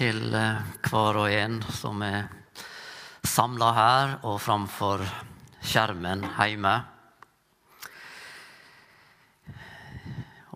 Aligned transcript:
til 0.00 0.32
eh, 0.32 0.60
hver 0.88 1.18
og 1.20 1.28
en 1.28 1.58
som 1.76 2.00
er 2.00 2.30
samla 3.26 3.68
her 3.76 4.12
og 4.24 4.38
framfor 4.40 5.02
skjermen 5.60 6.24
hjemme. 6.38 6.72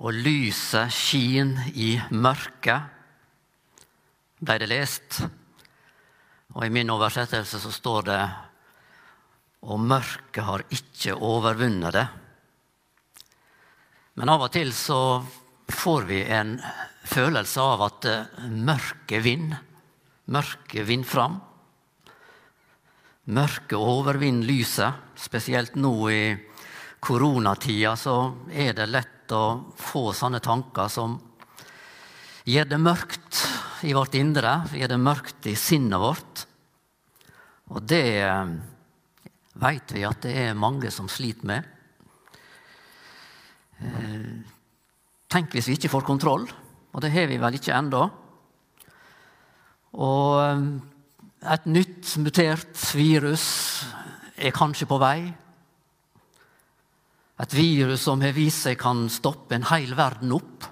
Og 0.01 0.17
lyset 0.17 0.93
skin 0.97 1.53
i 1.77 1.93
mørket, 2.17 2.89
ble 4.41 4.59
det 4.63 4.71
lest. 4.73 5.21
Og 6.57 6.65
i 6.65 6.73
min 6.73 6.93
oversettelse 6.97 7.61
så 7.61 7.73
står 7.73 8.09
det 8.09 8.23
og 9.65 9.81
mørket 9.81 10.45
har 10.45 10.65
ikke 10.73 11.21
overvunnet 11.21 11.97
det. 11.97 12.09
Men 14.17 14.33
av 14.33 14.49
og 14.49 14.53
til 14.57 14.73
så 14.77 15.01
får 15.69 16.03
vi 16.09 16.23
en 16.25 16.57
følelse 17.05 17.61
av 17.61 17.85
at 17.89 18.09
eh, 18.09 18.47
mørket 18.51 19.25
vinner. 19.25 19.61
Mørket 20.33 20.87
vinner 20.89 21.09
fram. 21.09 21.39
Mørket 23.25 23.79
overvinner 23.79 24.49
lyset. 24.49 25.03
Spesielt 25.17 25.77
nå 25.81 25.95
i 26.13 26.23
koronatida 27.05 27.95
så 28.01 28.17
er 28.53 28.73
det 28.77 28.89
lett 28.91 29.33
å 29.33 29.73
få 29.77 30.11
sånne 30.17 30.41
tanker 30.45 30.89
som 30.93 31.17
gjør 32.45 32.69
det 32.69 32.81
mørkt 32.81 33.41
i 33.85 33.93
vårt 33.97 34.17
indre, 34.17 34.59
gjør 34.73 34.93
det 34.95 35.01
mørkt 35.01 35.49
i 35.49 35.55
sinnet 35.57 36.01
vårt. 36.01 36.45
Og 37.73 37.85
det 37.89 38.07
eh, 38.21 38.57
veit 39.61 39.95
vi 39.97 40.05
at 40.05 40.25
det 40.25 40.35
er 40.49 40.59
mange 40.59 40.93
som 40.93 41.09
sliter 41.09 41.49
med. 41.49 41.71
Tenk 45.35 45.51
hvis 45.51 45.67
vi 45.67 45.75
ikke 45.75 45.91
får 45.91 46.05
kontroll. 46.07 46.45
Og 46.95 47.03
det 47.03 47.11
har 47.11 47.27
vi 47.27 47.41
vel 47.43 47.57
ikke 47.59 47.75
ennå. 47.75 48.05
Og 49.99 50.29
eh, 50.39 50.67
et 51.55 51.67
nytt 51.67 52.13
mutert 52.23 52.85
virus 52.95 53.47
er 54.39 54.55
kanskje 54.55 54.87
på 54.91 54.99
vei. 55.03 55.19
Et 57.43 57.57
virus 57.59 58.07
som 58.07 58.23
har 58.23 58.35
vist 58.37 58.63
seg 58.69 58.79
kan 58.79 59.09
stoppe 59.11 59.59
en 59.59 59.67
hel 59.73 59.97
verden 59.99 60.37
opp. 60.37 60.69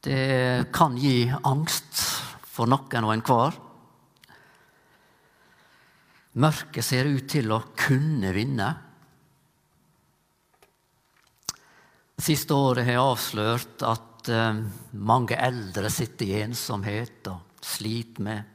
Det 0.00 0.72
kan 0.72 0.96
gi 0.96 1.28
angst 1.28 2.00
for 2.48 2.70
noen 2.70 3.04
og 3.04 3.12
enhver. 3.12 3.58
Mørket 6.40 6.86
ser 6.86 7.10
ut 7.12 7.28
til 7.28 7.52
å 7.52 7.60
kunne 7.76 8.32
vinne. 8.32 8.70
Siste 12.20 12.52
året 12.52 12.84
har 12.84 12.98
jeg 12.98 13.00
avslørt 13.00 13.82
at 13.88 14.28
eh, 14.28 14.58
mange 15.00 15.36
eldre 15.40 15.88
sitter 15.92 16.28
i 16.28 16.40
ensomhet 16.44 17.30
og 17.32 17.62
sliter 17.64 18.24
med 18.26 18.50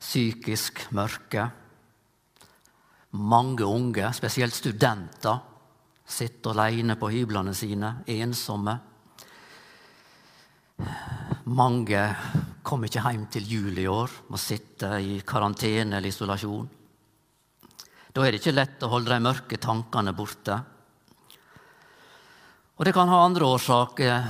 psykisk 0.00 0.80
mørke. 0.96 1.44
Mange 3.22 3.68
unge, 3.68 4.08
spesielt 4.16 4.56
studenter, 4.56 5.38
sitter 6.10 6.56
alene 6.56 6.96
på 6.98 7.12
hyblene 7.14 7.54
sine, 7.54 7.92
ensomme. 8.10 8.74
Mange 11.54 12.02
kommer 12.66 12.90
ikke 12.90 13.06
hjem 13.06 13.28
til 13.30 13.46
jul 13.46 13.78
i 13.78 13.86
år, 13.90 14.18
må 14.26 14.42
sitte 14.42 14.96
i 14.98 15.20
karantene 15.22 16.00
eller 16.00 16.10
isolasjon. 16.10 16.66
Da 18.10 18.26
er 18.26 18.34
det 18.34 18.42
ikke 18.42 18.58
lett 18.58 18.82
å 18.82 18.90
holde 18.90 19.14
de 19.14 19.22
mørke 19.22 19.62
tankene 19.62 20.18
borte. 20.18 20.58
Og 22.80 22.86
det 22.88 22.94
kan 22.96 23.10
ha 23.12 23.18
andre 23.20 23.44
årsaker 23.44 24.28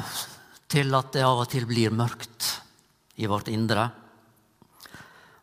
til 0.66 0.88
at 0.98 1.12
det 1.14 1.20
av 1.22 1.44
og 1.44 1.50
til 1.52 1.68
blir 1.70 1.92
mørkt 1.94 2.48
i 3.22 3.28
vårt 3.30 3.46
indre. 3.46 3.84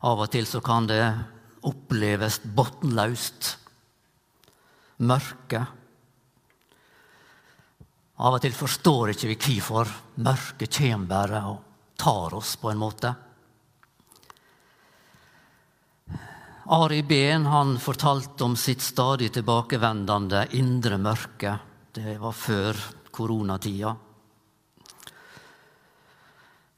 Av 0.04 0.24
og 0.26 0.28
til 0.34 0.44
så 0.44 0.60
kan 0.60 0.90
det 0.90 1.00
oppleves 1.72 2.42
bunnløst. 2.44 3.54
Mørke. 5.08 5.62
Av 8.20 8.36
og 8.36 8.44
til 8.44 8.58
forstår 8.60 9.14
ikke 9.14 9.32
vi 9.32 9.40
hvorfor 9.40 9.94
mørket 10.28 10.76
kommer 10.82 11.08
bare 11.08 11.42
og 11.48 11.64
tar 11.96 12.36
oss, 12.36 12.58
på 12.60 12.74
en 12.74 12.84
måte. 12.84 13.14
Ari 16.76 17.00
Behn 17.08 17.48
han 17.48 17.78
fortalte 17.80 18.44
om 18.44 18.60
sitt 18.60 18.84
stadig 18.84 19.32
tilbakevendende 19.40 20.44
indre 20.60 21.00
mørke. 21.00 21.56
Det 21.96 22.20
var 22.20 22.36
før 22.36 22.78
koronatida. 23.18 23.96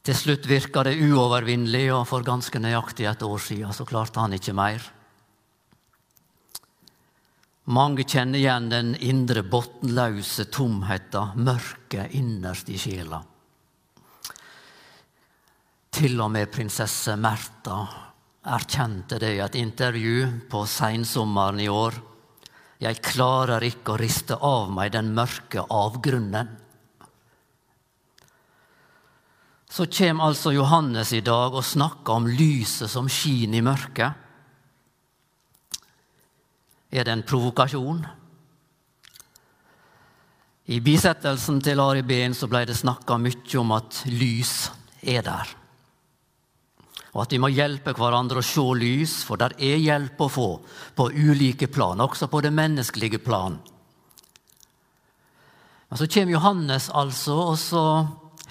Til 0.10 0.16
slutt 0.16 0.48
virka 0.50 0.82
det 0.88 0.96
uovervinnelig, 1.04 1.90
og 1.94 2.08
for 2.10 2.26
ganske 2.26 2.62
nøyaktig 2.64 3.06
et 3.06 3.26
år 3.28 3.44
siden 3.44 3.76
så 3.76 3.86
klarte 3.86 4.24
han 4.24 4.34
ikke 4.34 4.56
mer. 4.58 4.86
Mange 7.70 8.02
kjenner 8.02 8.40
igjen 8.40 8.72
den 8.72 8.96
indre 9.06 9.44
bunnløse 9.46 10.48
tomheten, 10.50 11.36
mørket 11.46 12.16
innerst 12.18 12.72
i 12.74 12.80
sjela. 12.82 13.20
Til 15.94 16.22
og 16.24 16.32
med 16.34 16.50
prinsesse 16.50 17.14
Märtha 17.20 17.84
erkjente 18.50 19.20
det 19.22 19.36
i 19.36 19.42
et 19.44 19.58
intervju 19.60 20.48
på 20.50 20.64
seinsommeren 20.66 21.60
i 21.62 21.70
år. 21.70 22.00
Jeg 22.80 23.02
klarer 23.04 23.64
ikke 23.68 23.94
å 23.94 24.00
riste 24.00 24.38
av 24.40 24.70
meg 24.72 24.94
den 24.94 25.12
mørke 25.16 25.66
avgrunnen. 25.68 26.54
Så 29.70 29.86
kommer 29.92 30.30
altså 30.30 30.54
Johannes 30.56 31.12
i 31.14 31.22
dag 31.22 31.54
og 31.54 31.68
snakker 31.68 32.16
om 32.16 32.30
lyset 32.32 32.90
som 32.90 33.12
skinner 33.12 33.60
i 33.60 33.66
mørket. 33.68 34.26
Er 36.90 37.06
det 37.06 37.14
en 37.14 37.28
provokasjon? 37.28 38.02
I 40.70 40.80
bisettelsen 40.86 41.60
til 41.66 41.84
Ari 41.84 42.02
Behn 42.08 42.34
ble 42.50 42.66
det 42.70 42.80
snakka 42.80 43.20
mye 43.22 43.62
om 43.62 43.76
at 43.76 44.04
lys 44.08 44.70
er 45.04 45.26
der 45.26 45.59
og 47.14 47.24
at 47.24 47.34
vi 47.34 47.40
må 47.42 47.50
hjelpe 47.50 47.96
hverandre 47.98 48.42
å 48.42 48.46
se 48.46 48.64
lys, 48.78 49.20
for 49.26 49.42
der 49.42 49.56
er 49.58 49.82
hjelp 49.82 50.22
å 50.22 50.30
få 50.30 50.50
på 50.96 51.10
ulike 51.10 51.70
plan, 51.72 52.02
også 52.02 52.30
på 52.30 52.42
det 52.46 52.54
menneskelige 52.54 53.22
plan. 53.24 53.58
Men 55.90 55.98
så 55.98 56.06
kommer 56.06 56.36
Johannes, 56.36 56.90
altså, 56.94 57.40
og 57.50 57.58
så 57.58 57.86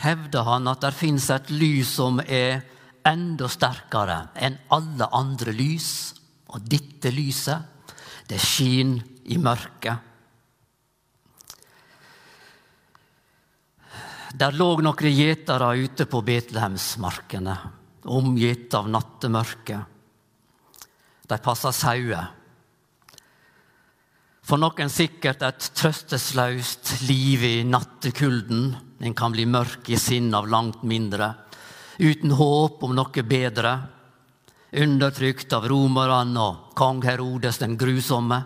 hevder 0.02 0.46
han 0.46 0.66
at 0.70 0.82
det 0.82 0.94
fins 0.98 1.28
et 1.30 1.52
lys 1.54 1.94
som 2.00 2.18
er 2.26 2.64
enda 3.06 3.46
sterkere 3.50 4.24
enn 4.34 4.58
alle 4.74 5.06
andre 5.14 5.54
lys. 5.54 5.90
Og 6.48 6.64
dette 6.64 7.12
lyset, 7.12 7.92
det 8.26 8.40
skinner 8.42 9.04
i 9.30 9.38
mørket. 9.38 10.04
Der 14.38 14.54
lå 14.56 14.70
noen 14.82 15.12
gjetere 15.12 15.70
ute 15.78 16.06
på 16.08 16.20
Betlehemsmarkene 16.24 17.56
omgitt 18.08 18.74
av 18.74 18.88
nattemørke. 18.90 19.78
De 21.28 21.38
passer 21.44 21.74
sauer. 21.76 22.34
For 24.48 24.56
noen 24.56 24.88
sikkert 24.88 25.42
et 25.44 25.66
trøstesløst 25.76 27.02
liv 27.04 27.42
i 27.44 27.56
nattekulden. 27.68 28.70
En 29.04 29.16
kan 29.16 29.34
bli 29.34 29.44
mørk 29.44 29.90
i 29.92 29.98
sinn 30.00 30.32
av 30.34 30.48
langt 30.48 30.80
mindre, 30.88 31.34
uten 32.00 32.32
håp 32.32 32.82
om 32.86 32.94
noe 32.96 33.24
bedre. 33.28 33.74
Undertrykt 34.72 35.52
av 35.52 35.68
romerne 35.68 36.40
og 36.40 36.72
kong 36.76 37.02
Herodes 37.04 37.60
den 37.60 37.76
grusomme. 37.80 38.40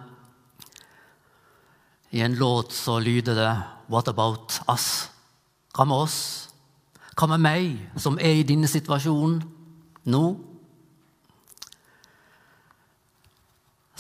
I 2.11 2.21
en 2.21 2.35
låt 2.37 2.73
så 2.73 2.99
lyder 2.99 3.39
det 3.39 3.53
What 3.87 4.09
about 4.09 4.59
us? 4.69 5.09
Hva 5.73 5.87
med 5.87 6.03
oss? 6.05 6.42
Hva 7.13 7.29
med 7.35 7.43
meg, 7.45 7.67
som 8.01 8.17
er 8.21 8.41
i 8.41 8.47
denne 8.49 8.71
situasjonen 8.71 9.43
nå? 10.13 10.23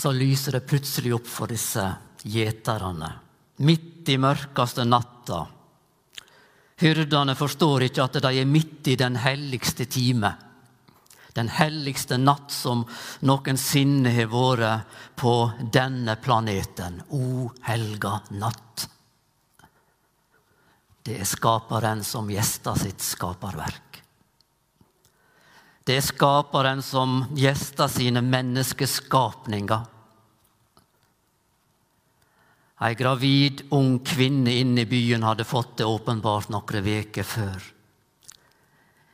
Så 0.02 0.12
lyser 0.16 0.56
det 0.56 0.66
plutselig 0.66 1.12
opp 1.14 1.28
for 1.30 1.52
disse 1.52 1.84
gjeterne, 2.24 3.10
midt 3.62 4.08
i 4.10 4.16
mørkeste 4.18 4.86
natta. 4.88 5.44
Hyrdene 6.82 7.36
forstår 7.38 7.86
ikke 7.86 8.06
at 8.08 8.16
de 8.24 8.32
er 8.40 8.48
midt 8.48 8.88
i 8.90 8.96
den 8.98 9.20
helligste 9.20 9.86
time. 9.86 10.32
Den 11.36 11.48
helligste 11.52 12.18
natt 12.18 12.50
som 12.52 12.82
noensinne 13.24 14.10
har 14.12 14.32
vært 14.32 14.98
på 15.20 15.36
denne 15.72 16.16
planeten. 16.20 16.98
O 17.14 17.46
helga 17.68 18.18
natt. 18.34 18.88
Det 21.02 21.16
er 21.18 21.26
Skaperen 21.26 22.04
som 22.06 22.28
gjester 22.30 22.78
sitt 22.78 23.02
skaperverk. 23.02 23.98
Det 25.82 25.96
er 25.98 26.04
Skaperen 26.06 26.82
som 26.82 27.24
gjester 27.34 27.90
sine 27.90 28.22
menneskeskapninger. 28.22 29.88
Ei 32.82 32.94
gravid, 32.98 33.64
ung 33.74 33.98
kvinne 34.06 34.54
inne 34.58 34.82
i 34.82 34.90
byen 34.90 35.26
hadde 35.26 35.46
fått 35.46 35.76
det 35.78 35.86
åpenbart 35.86 36.50
noen 36.50 36.86
uker 36.86 37.26
før. 37.26 37.68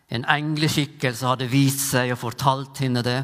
En 0.09 0.25
engleskikkelse 0.25 1.27
hadde 1.29 1.51
vist 1.53 1.91
seg 1.91 2.15
og 2.15 2.21
fortalt 2.23 2.81
henne 2.81 3.03
det. 3.05 3.21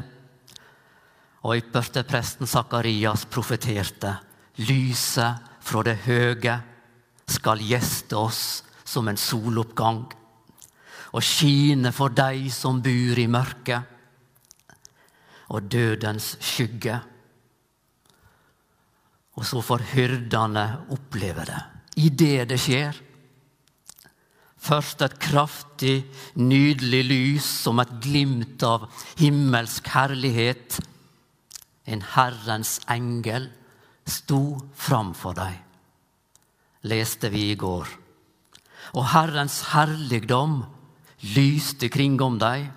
Og 1.45 1.57
ypperstepresten 1.61 2.49
Sakarias 2.49 3.25
profeterte. 3.29 4.17
Lyset 4.61 5.49
fra 5.65 5.81
det 5.85 5.97
høge 6.05 6.59
skal 7.27 7.63
gjeste 7.63 8.17
oss 8.17 8.63
som 8.85 9.07
en 9.09 9.17
soloppgang 9.17 10.05
og 11.15 11.23
skine 11.23 11.91
for 11.95 12.13
deg 12.13 12.49
som 12.53 12.81
bor 12.83 13.19
i 13.19 13.27
mørket 13.31 13.93
og 15.53 15.69
dødens 15.69 16.35
skygge. 16.41 16.97
Og 19.35 19.45
så 19.45 19.61
får 19.63 19.89
hyrdene 19.93 20.65
oppleve 20.95 21.45
det 21.47 21.61
idet 21.95 22.49
det 22.51 22.59
skjer. 22.59 22.95
Først 24.65 25.03
et 25.05 25.17
kraftig, 25.21 26.05
nydelig 26.35 27.03
lys 27.05 27.47
som 27.65 27.79
et 27.79 27.91
glimt 28.01 28.63
av 28.65 28.87
himmelsk 29.19 29.91
herlighet. 29.93 30.79
En 31.85 32.01
Herrens 32.15 32.79
engel 32.89 33.51
sto 34.09 34.57
framfor 34.73 35.37
dem, 35.37 35.59
leste 36.85 37.31
vi 37.33 37.49
i 37.51 37.59
går. 37.59 37.87
Og 38.95 39.07
Herrens 39.11 39.61
herligdom 39.73 40.61
lyste 41.35 41.89
kringom 41.89 42.37
dem, 42.41 42.69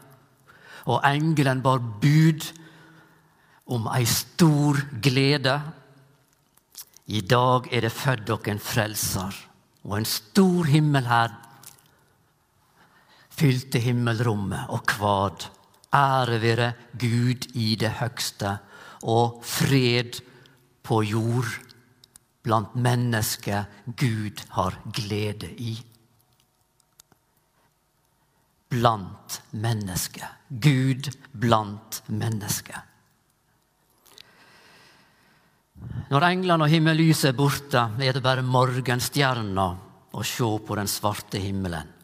og 0.88 1.04
engelen 1.04 1.60
bar 1.62 1.82
bud 2.00 2.46
om 3.68 3.90
ei 3.92 4.06
stor 4.08 4.80
glede. 5.04 5.58
I 7.12 7.20
dag 7.20 7.68
er 7.72 7.84
det 7.84 7.92
født 7.92 8.24
dere 8.28 8.54
en 8.54 8.62
frelser, 8.62 9.36
og 9.84 9.98
en 9.98 10.08
stor 10.08 10.68
himmelherd 10.68 11.36
fylte 13.38 13.80
himmelrommet 13.84 14.72
og 14.72 14.86
kvad. 14.88 15.46
Ære 15.94 16.40
være 16.42 16.72
Gud 17.00 17.48
i 17.56 17.74
det 17.80 17.94
høgste, 18.00 18.58
og 19.02 19.40
fred 19.46 20.20
på 20.82 21.02
jord 21.06 21.67
blant 22.42 22.74
mennesker 22.74 23.64
Gud 23.84 24.42
har 24.56 24.76
glede 24.94 25.50
i. 25.62 25.74
Blant 28.68 29.40
mennesker. 29.50 30.28
Gud 30.48 31.10
blant 31.32 32.02
mennesker. 32.06 32.84
Når 36.08 36.24
englene 36.30 36.64
og 36.64 36.72
himmellyset 36.72 37.30
er 37.30 37.36
borte, 37.36 37.84
er 38.00 38.16
det 38.16 38.24
bare 38.24 38.42
morgenstjerna 38.42 39.68
å 40.16 40.24
se 40.24 40.48
på 40.66 40.76
den 40.78 40.88
svarte 40.90 41.40
himmelen. 41.42 41.94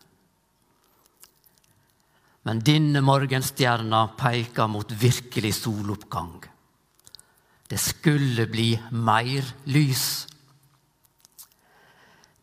Men 2.44 2.60
denne 2.60 3.00
morgenstjerna 3.00 4.02
peker 4.20 4.69
mot 4.69 4.90
virkelig 5.00 5.54
soloppgang. 5.62 6.37
Det 7.69 7.78
skulle 7.81 8.46
bli 8.46 8.75
mer 8.90 9.46
lys. 9.72 10.26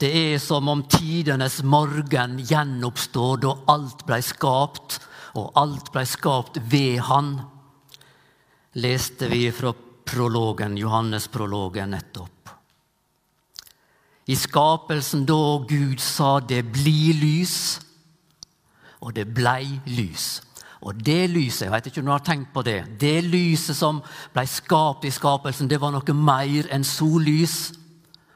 Det 0.01 0.09
er 0.09 0.39
som 0.41 0.69
om 0.71 0.81
tidenes 0.89 1.59
morgen 1.61 2.39
gjenoppstår 2.41 3.43
da 3.43 3.51
alt 3.69 4.01
blei 4.07 4.21
skapt, 4.25 4.97
og 5.37 5.53
alt 5.61 5.91
blei 5.93 6.07
skapt 6.09 6.57
ved 6.71 7.03
Han. 7.05 7.35
Leste 8.81 9.29
vi 9.29 9.45
fra 9.53 9.75
prologen, 10.07 10.77
Johannes-prologen 10.79 11.93
nettopp. 11.93 12.49
I 14.25 14.35
skapelsen 14.35 15.25
da 15.29 15.41
Gud 15.69 16.01
sa 16.01 16.39
det 16.39 16.63
blir 16.73 17.17
lys, 17.21 17.55
og 19.01 19.13
det 19.17 19.27
blei 19.33 19.65
lys. 19.85 20.39
Og 20.81 20.97
det 20.97 21.29
lyset 21.29 21.67
jeg 21.67 21.73
vet 21.75 21.89
ikke 21.89 22.01
om 22.01 22.07
du 22.09 22.13
har 22.15 22.23
tenkt 22.25 22.49
på 22.53 22.63
det, 22.65 22.79
det 23.01 23.19
lyset 23.27 23.77
som 23.77 23.99
ble 24.33 24.45
skapt 24.49 25.05
i 25.05 25.13
skapelsen, 25.13 25.69
det 25.69 25.77
var 25.81 25.93
noe 25.93 26.15
mer 26.17 26.71
enn 26.73 26.85
sollys. 26.87 27.73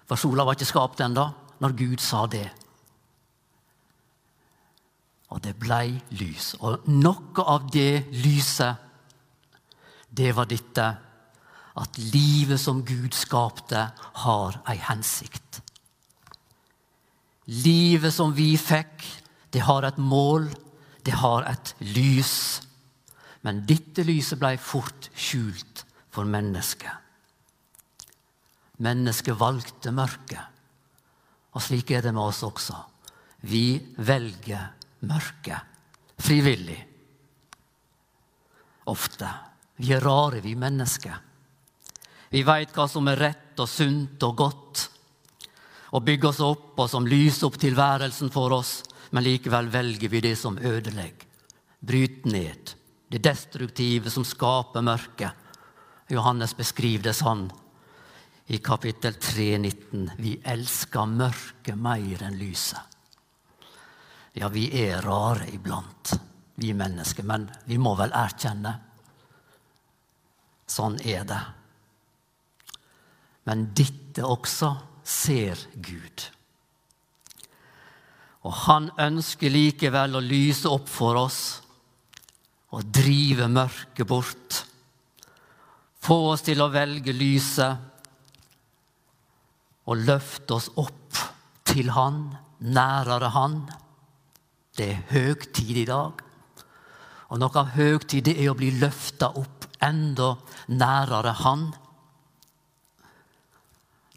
For 0.05 0.19
sola 0.19 0.45
var 0.45 0.57
ikke 0.57 0.69
skapt 0.69 1.01
ennå 1.01 1.25
når 1.63 1.73
Gud 1.79 2.03
sa 2.03 2.25
det. 2.29 2.45
Og 5.33 5.41
det 5.41 5.55
blei 5.57 5.95
lys. 6.19 6.53
Og 6.61 6.85
noe 6.93 7.45
av 7.49 7.65
det 7.73 8.05
lyset, 8.13 8.77
det 10.15 10.29
var 10.37 10.47
dette 10.47 10.85
at 11.75 11.97
livet 12.13 12.61
som 12.61 12.83
Gud 12.87 13.17
skapte, 13.17 13.89
har 14.21 14.59
ei 14.69 14.77
hensikt. 14.79 15.59
Livet 17.51 18.13
som 18.13 18.31
vi 18.37 18.53
fikk, 18.57 19.03
det 19.51 19.65
har 19.65 19.83
et 19.83 19.97
mål, 19.99 20.47
det 21.05 21.13
har 21.21 21.45
et 21.49 21.73
lys. 21.95 22.61
Men 23.45 23.61
dette 23.69 24.03
lyset 24.05 24.39
ble 24.41 24.55
fort 24.57 25.09
skjult 25.13 25.85
for 26.13 26.25
mennesket. 26.25 26.91
Mennesket 28.81 29.37
valgte 29.39 29.93
mørket. 29.95 30.41
Og 31.55 31.63
slik 31.63 31.93
er 31.95 32.03
det 32.03 32.11
med 32.15 32.25
oss 32.25 32.41
også. 32.43 32.75
Vi 33.45 33.77
velger 34.01 34.73
mørket 35.05 35.75
frivillig. 36.25 36.79
Ofte. 38.91 39.29
Vi 39.77 39.91
er 39.93 40.03
rare, 40.03 40.41
vi 40.41 40.55
mennesker. 40.55 41.15
Vi 42.31 42.41
veit 42.47 42.73
hva 42.75 42.87
som 42.89 43.07
er 43.11 43.19
rett 43.21 43.61
og 43.61 43.69
sunt 43.69 44.23
og 44.25 44.35
godt, 44.39 44.83
og 45.95 46.03
bygger 46.03 46.31
oss 46.31 46.41
opp 46.43 46.79
og 46.81 46.89
som 46.91 47.07
lyser 47.07 47.47
opp 47.47 47.59
tilværelsen 47.61 48.31
for 48.33 48.55
oss 48.57 48.79
men 49.11 49.23
likevel 49.23 49.69
velger 49.73 50.09
vi 50.09 50.21
det 50.21 50.35
som 50.39 50.57
ødelegger, 50.57 51.27
bryter 51.79 52.31
ned, 52.31 52.73
det 53.11 53.21
destruktive 53.23 54.09
som 54.09 54.25
skaper 54.25 54.81
mørket. 54.81 55.31
Johannes 56.09 56.55
beskriver 56.57 57.09
det 57.09 57.15
sånn 57.17 57.47
i 58.53 58.59
kapittel 58.61 59.15
3, 59.21 59.57
19. 59.57 60.11
Vi 60.17 60.35
elsker 60.43 61.09
mørket 61.09 61.77
mer 61.77 62.25
enn 62.25 62.37
lyset. 62.37 62.81
Ja, 64.35 64.49
vi 64.51 64.67
er 64.83 65.01
rare 65.05 65.47
iblant, 65.53 66.11
vi 66.59 66.73
mennesker, 66.75 67.23
men 67.23 67.47
vi 67.65 67.77
må 67.79 67.95
vel 67.97 68.13
erkjenne. 68.13 68.73
Sånn 70.67 70.97
er 71.05 71.23
det. 71.29 71.41
Men 73.45 73.69
dette 73.77 74.25
også 74.25 74.73
ser 75.05 75.61
Gud. 75.75 76.25
Og 78.45 78.53
han 78.67 78.91
ønsker 79.01 79.49
likevel 79.49 80.19
å 80.19 80.21
lyse 80.21 80.69
opp 80.69 80.89
for 80.89 81.17
oss 81.17 81.39
og 82.75 82.85
drive 82.93 83.47
mørket 83.49 84.07
bort. 84.07 84.59
Få 86.05 86.17
oss 86.33 86.45
til 86.45 86.61
å 86.61 86.69
velge 86.69 87.15
lyset 87.15 87.93
og 89.89 90.03
løfte 90.05 90.57
oss 90.57 90.69
opp 90.81 91.23
til 91.65 91.89
Han, 91.95 92.35
nærere 92.61 93.31
Han. 93.33 93.57
Det 94.77 94.89
er 94.91 95.05
høgtid 95.09 95.81
i 95.81 95.89
dag. 95.89 96.21
Og 97.33 97.41
noe 97.41 97.61
av 97.61 97.73
høgtid 97.73 98.29
er 98.35 98.51
å 98.51 98.57
bli 98.57 98.69
løfta 98.77 99.31
opp 99.39 99.65
enda 99.81 100.35
nærere 100.69 101.33
Han. 101.41 101.71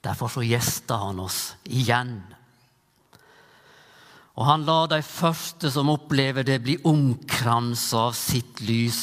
Derfor 0.04 0.28
så 0.32 0.44
gjester 0.44 1.00
han 1.02 1.20
oss 1.20 1.56
igjen 1.64 2.20
og 4.38 4.44
han 4.46 4.62
lar 4.62 4.86
de 4.92 5.00
første 5.02 5.70
som 5.74 5.88
opplever 5.90 6.46
det, 6.46 6.60
bli 6.62 6.76
omkransa 6.86 8.04
av 8.06 8.12
sitt 8.14 8.60
lys. 8.62 9.00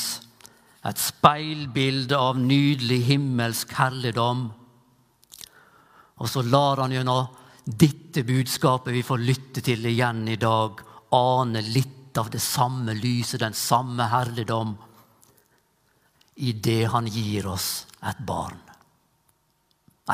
Et 0.87 1.01
speilbilde 1.01 2.15
av 2.15 2.39
nydelig 2.39 3.01
himmelsk 3.09 3.73
herligdom. 3.75 4.45
Og 6.23 6.31
så 6.31 6.43
lar 6.47 6.79
han 6.85 6.95
gjennom 6.95 7.27
dette 7.65 8.23
budskapet 8.23 8.93
vi 8.95 9.03
får 9.03 9.25
lytte 9.27 9.63
til 9.65 9.83
igjen 9.89 10.23
i 10.31 10.37
dag, 10.39 10.79
ane 11.11 11.65
litt 11.67 12.15
av 12.15 12.29
det 12.31 12.39
samme 12.39 12.95
lyset, 12.95 13.41
den 13.43 13.57
samme 13.57 14.07
herligdom, 14.07 14.71
i 16.47 16.53
det 16.53 16.85
han 16.93 17.11
gir 17.11 17.49
oss 17.51 17.89
et 18.07 18.23
barn. 18.23 18.61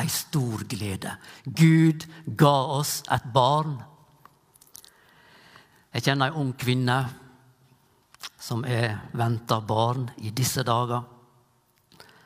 Ei 0.01 0.10
stor 0.10 0.66
glede. 0.72 1.13
Gud 1.46 2.08
ga 2.25 2.58
oss 2.80 3.01
et 3.12 3.30
barn. 3.34 3.75
Jeg 5.91 6.05
kjenner 6.05 6.31
ei 6.31 6.39
ung 6.39 6.53
kvinne 6.55 6.98
som 8.41 8.63
er 8.65 8.95
venta 9.17 9.60
barn 9.62 10.07
i 10.24 10.31
disse 10.36 10.63
dager. 10.63 11.03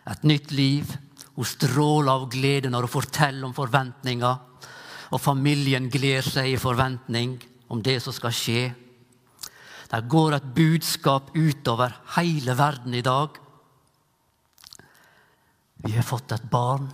Et 0.05 0.23
nytt 0.23 0.51
liv. 0.53 0.91
Hun 1.35 1.47
stråler 1.49 2.11
av 2.13 2.27
glede 2.31 2.69
når 2.71 2.85
hun 2.85 2.93
forteller 2.93 3.47
om 3.47 3.55
forventninger. 3.57 4.35
Og 5.11 5.21
familien 5.21 5.89
gleder 5.91 6.29
seg 6.29 6.51
i 6.53 6.61
forventning 6.61 7.37
om 7.73 7.81
det 7.83 7.97
som 8.03 8.13
skal 8.15 8.35
skje. 8.35 8.67
Det 9.89 10.01
går 10.11 10.37
et 10.37 10.53
budskap 10.55 11.33
utover 11.35 11.93
hele 12.17 12.55
verden 12.57 12.93
i 12.97 13.03
dag. 13.05 13.41
Vi 15.85 15.93
har 15.93 16.05
fått 16.05 16.33
et 16.33 16.47
barn. 16.49 16.87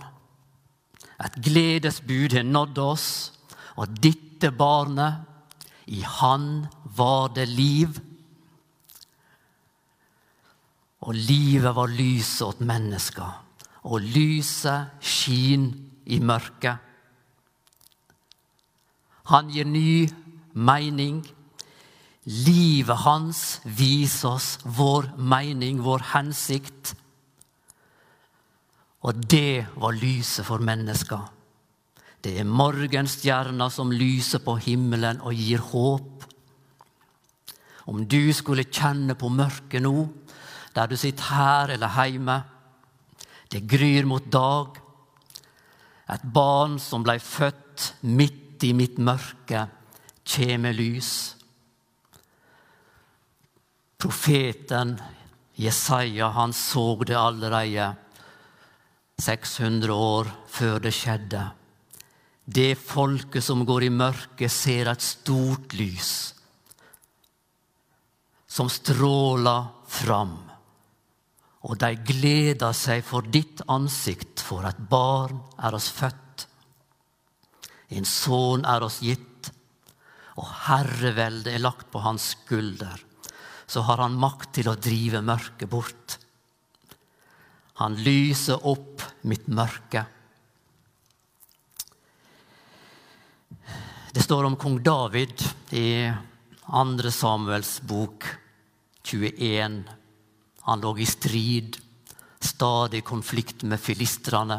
Et 1.22 1.36
gledesbud 1.44 2.34
har 2.34 2.44
nådd 2.44 2.80
oss, 2.82 3.06
og 3.78 3.92
dette 4.02 4.50
barnet, 4.52 5.31
i 5.86 6.02
han 6.06 6.66
var 6.96 7.32
det 7.34 7.48
liv. 7.48 7.98
Og 11.02 11.14
livet 11.14 11.74
var 11.74 11.90
lyset 11.90 12.46
åt 12.46 12.60
mennesker, 12.62 13.30
og 13.90 14.00
lyset 14.14 15.02
skin 15.02 15.66
i 16.06 16.20
mørket. 16.22 16.78
Han 19.30 19.50
gir 19.50 19.66
ny 19.66 20.08
mening. 20.54 21.22
Livet 22.22 23.02
hans 23.02 23.60
viser 23.64 24.36
oss 24.36 24.48
vår 24.62 25.10
mening, 25.18 25.80
vår 25.82 26.04
hensikt. 26.12 26.94
Og 29.02 29.18
det 29.26 29.66
var 29.74 29.98
lyset 29.98 30.46
for 30.46 30.62
mennesker. 30.62 31.41
Det 32.22 32.36
er 32.38 32.46
morgenstjerna 32.46 33.66
som 33.74 33.90
lyser 33.90 34.42
på 34.44 34.54
himmelen 34.62 35.18
og 35.26 35.34
gir 35.34 35.62
håp. 35.72 36.26
Om 37.90 38.04
du 38.06 38.30
skulle 38.30 38.68
kjenne 38.70 39.16
på 39.18 39.30
mørket 39.32 39.82
nå, 39.82 40.06
der 40.72 40.86
du 40.86 40.94
sitter 40.96 41.34
her 41.34 41.72
eller 41.74 41.96
hjemme. 41.98 42.36
Det 43.50 43.64
gryr 43.68 44.06
mot 44.06 44.28
dag. 44.30 44.78
Et 46.14 46.26
barn 46.34 46.78
som 46.80 47.02
blei 47.02 47.18
født 47.18 47.88
midt 48.06 48.62
i 48.62 48.70
mitt 48.76 49.00
mørke, 49.02 49.64
kjem 50.22 50.68
med 50.68 50.78
lys. 50.78 51.10
Profeten 53.98 54.94
Jesaja 55.58 56.30
han 56.36 56.54
så 56.54 56.86
det 57.02 57.18
allerede 57.18 57.90
600 59.18 59.92
år 59.94 60.30
før 60.48 60.78
det 60.86 60.94
skjedde. 60.94 61.42
Det 62.52 62.74
folket 62.76 63.44
som 63.44 63.64
går 63.64 63.88
i 63.88 63.92
mørket, 63.94 64.52
ser 64.52 64.90
et 64.92 65.04
stort 65.04 65.72
lys 65.78 66.12
som 68.52 68.68
stråler 68.68 69.68
fram. 69.88 70.34
Og 71.62 71.78
de 71.80 71.94
gleder 72.04 72.74
seg 72.76 73.04
for 73.06 73.24
ditt 73.24 73.62
ansikt, 73.70 74.42
for 74.44 74.66
et 74.68 74.80
barn 74.90 75.38
er 75.62 75.76
oss 75.78 75.88
født. 75.94 76.46
En 77.96 78.08
sønn 78.08 78.66
er 78.68 78.84
oss 78.84 78.98
gitt, 79.04 79.52
og 80.36 80.48
herreveldet 80.66 81.54
er 81.54 81.62
lagt 81.62 81.88
på 81.92 82.02
hans 82.04 82.32
skulder. 82.34 82.98
Så 83.68 83.84
har 83.88 84.02
han 84.02 84.18
makt 84.20 84.58
til 84.58 84.68
å 84.68 84.76
drive 84.76 85.22
mørket 85.24 85.70
bort. 85.70 86.18
Han 87.80 87.96
lyser 88.04 88.66
opp 88.68 89.04
mitt 89.28 89.48
mørke. 89.48 90.04
Det 94.12 94.20
står 94.22 94.44
om 94.44 94.56
kong 94.56 94.82
David 94.82 95.40
i 95.70 96.12
2. 96.66 97.10
Samuels 97.10 97.78
bok 97.80 98.26
21. 99.02 99.78
Han 100.68 100.82
lå 100.84 100.90
i 101.00 101.06
strid, 101.08 101.78
stadig 102.40 103.00
konflikt 103.08 103.64
med 103.64 103.80
filistrene. 103.80 104.58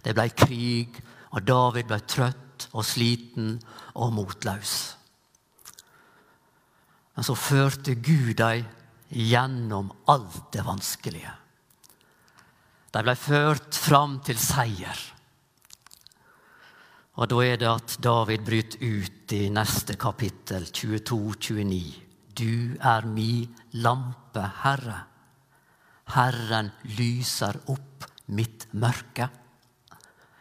Det 0.00 0.16
ble 0.16 0.24
krig, 0.32 0.96
og 1.36 1.44
David 1.44 1.90
ble 1.92 2.00
trøtt 2.08 2.70
og 2.72 2.88
sliten 2.88 3.52
og 4.00 4.16
motløs. 4.16 4.74
Men 7.12 7.28
så 7.28 7.36
førte 7.36 8.00
Gud 8.00 8.32
dem 8.40 8.64
gjennom 9.12 9.92
alt 10.08 10.54
det 10.56 10.64
vanskelige. 10.64 11.36
De 12.96 13.04
ble 13.04 13.20
ført 13.28 13.76
fram 13.76 14.22
til 14.24 14.40
seier. 14.40 15.08
Og 17.20 17.28
da 17.28 17.40
er 17.44 17.58
det 17.60 17.68
at 17.68 17.98
David 18.00 18.46
bryter 18.46 18.80
ut 18.80 19.32
i 19.36 19.42
neste 19.52 19.98
kapittel, 20.00 20.64
22-29. 20.72 21.80
Du 22.32 22.78
er 22.80 23.04
mi 23.04 23.44
lampe, 23.76 24.46
Herre. 24.62 24.96
Herren 26.14 26.70
lyser 26.96 27.58
opp 27.68 28.06
mitt 28.32 28.70
mørke. 28.72 29.28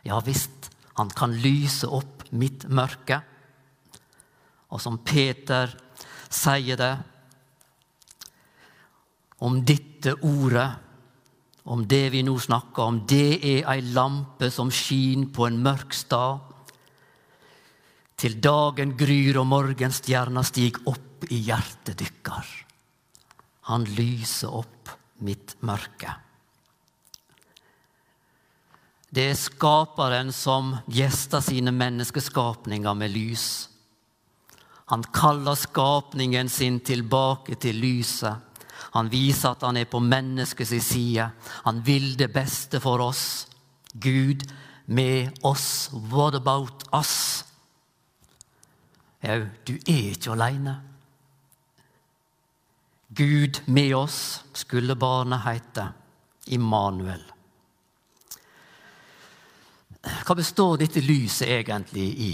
Ja 0.08 0.22
visst, 0.24 0.70
han 0.96 1.12
kan 1.12 1.36
lyse 1.36 1.90
opp 1.92 2.30
mitt 2.32 2.64
mørke. 2.72 3.20
Og 4.72 4.80
som 4.80 5.02
Peter 5.04 5.74
sier 6.32 6.80
det 6.80 6.94
om 9.44 9.60
dette 9.68 10.16
ordet 10.24 10.70
om 11.70 11.84
det 11.86 12.06
vi 12.16 12.24
nå 12.26 12.34
snakker 12.40 12.88
om, 12.88 13.04
det 13.06 13.42
er 13.46 13.68
ei 13.70 13.82
lampe 13.94 14.48
som 14.50 14.72
skinner 14.74 15.30
på 15.36 15.46
en 15.46 15.60
mørk 15.62 15.94
stad. 15.94 16.49
Til 18.20 18.36
dagen 18.44 18.98
gryr 19.00 19.38
og 19.40 19.48
morgenstjerna 19.48 20.44
stig 20.44 20.76
opp 20.92 21.24
i 21.32 21.40
hjertet 21.46 22.02
dykkar. 22.02 22.48
Han 23.72 23.86
lyser 23.96 24.52
opp 24.60 24.92
mitt 25.24 25.56
mørke. 25.64 26.12
Det 29.10 29.32
er 29.32 29.40
Skaperen 29.40 30.34
som 30.36 30.76
gjester 30.92 31.42
sine 31.42 31.72
menneskeskapninger 31.74 32.94
med 32.94 33.16
lys. 33.16 33.48
Han 34.92 35.04
kaller 35.14 35.56
skapningen 35.58 36.50
sin 36.50 36.80
tilbake 36.86 37.56
til 37.62 37.80
lyset. 37.82 38.36
Han 38.94 39.10
viser 39.10 39.54
at 39.54 39.66
han 39.66 39.78
er 39.78 39.90
på 39.90 40.02
menneskets 40.02 40.74
side. 40.86 41.30
Han 41.66 41.82
vil 41.86 42.16
det 42.18 42.32
beste 42.34 42.82
for 42.82 43.02
oss. 43.06 43.48
Gud 43.94 44.46
med 44.86 45.30
oss. 45.46 45.90
What 45.94 46.36
about 46.36 46.84
us? 46.94 47.46
Jau, 49.20 49.42
du 49.68 49.74
er 49.76 50.14
ikke 50.14 50.32
aleine. 50.32 50.78
Gud 53.10 53.62
med 53.68 53.96
oss 53.98 54.20
skulle 54.54 54.96
barnet 54.96 55.44
hete 55.44 55.90
Immanuel. 56.56 57.24
Hva 60.00 60.36
består 60.38 60.78
dette 60.80 61.04
lyset 61.04 61.50
egentlig 61.52 62.08
i? 62.24 62.34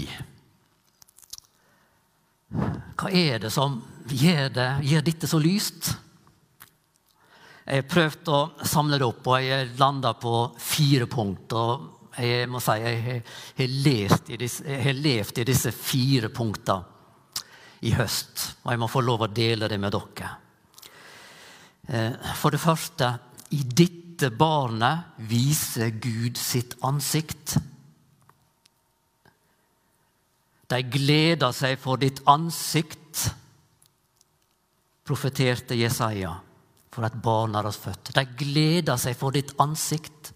Hva 2.96 3.10
er 3.10 3.40
det 3.42 3.50
som 3.50 3.80
gjør, 4.06 4.50
det, 4.54 4.68
gjør 4.86 5.06
dette 5.08 5.30
så 5.30 5.40
lyst? 5.42 5.90
Jeg 7.66 7.82
har 7.82 7.90
prøvd 7.90 8.30
å 8.30 8.40
samle 8.62 9.00
det 9.00 9.08
opp, 9.08 9.26
og 9.26 9.42
jeg 9.42 9.72
landa 9.80 10.12
på 10.14 10.34
fire 10.62 11.08
punkter. 11.10 11.80
Jeg 12.16 12.48
må 12.48 12.60
si 12.64 12.76
jeg 12.80 13.22
har, 13.58 13.68
levd 13.68 15.40
i 15.40 15.46
disse, 15.48 15.72
fire 15.72 16.30
punktene 16.32 16.94
i 17.86 17.92
høst, 17.92 18.42
og 18.64 18.72
jeg 18.72 18.80
må 18.80 18.88
få 18.88 19.02
lov 19.04 19.26
å 19.26 19.32
dele 19.32 19.68
det 19.68 19.78
med 19.80 19.92
dere. 19.92 20.30
Eh, 21.86 22.32
for 22.34 22.54
det 22.54 22.62
første 22.62 23.10
i 23.54 23.60
dette 23.62 24.30
barnet 24.32 25.20
viser 25.28 25.92
Gud 26.00 26.40
sitt 26.40 26.72
ansikt. 26.88 27.58
De 30.66 30.80
gleder 30.88 31.52
seg 31.54 31.76
for 31.78 32.00
ditt 32.00 32.24
ansikt, 32.26 33.28
profeterte 35.06 35.76
Jesaja 35.78 36.32
for 36.96 37.04
et 37.04 37.16
barn 37.20 37.56
er 37.58 37.68
oss 37.68 37.76
født. 37.76 38.14
De 38.16 38.24
gleder 38.40 38.96
seg 39.00 39.18
for 39.18 39.34
ditt 39.36 39.52
ansikt. 39.60 40.32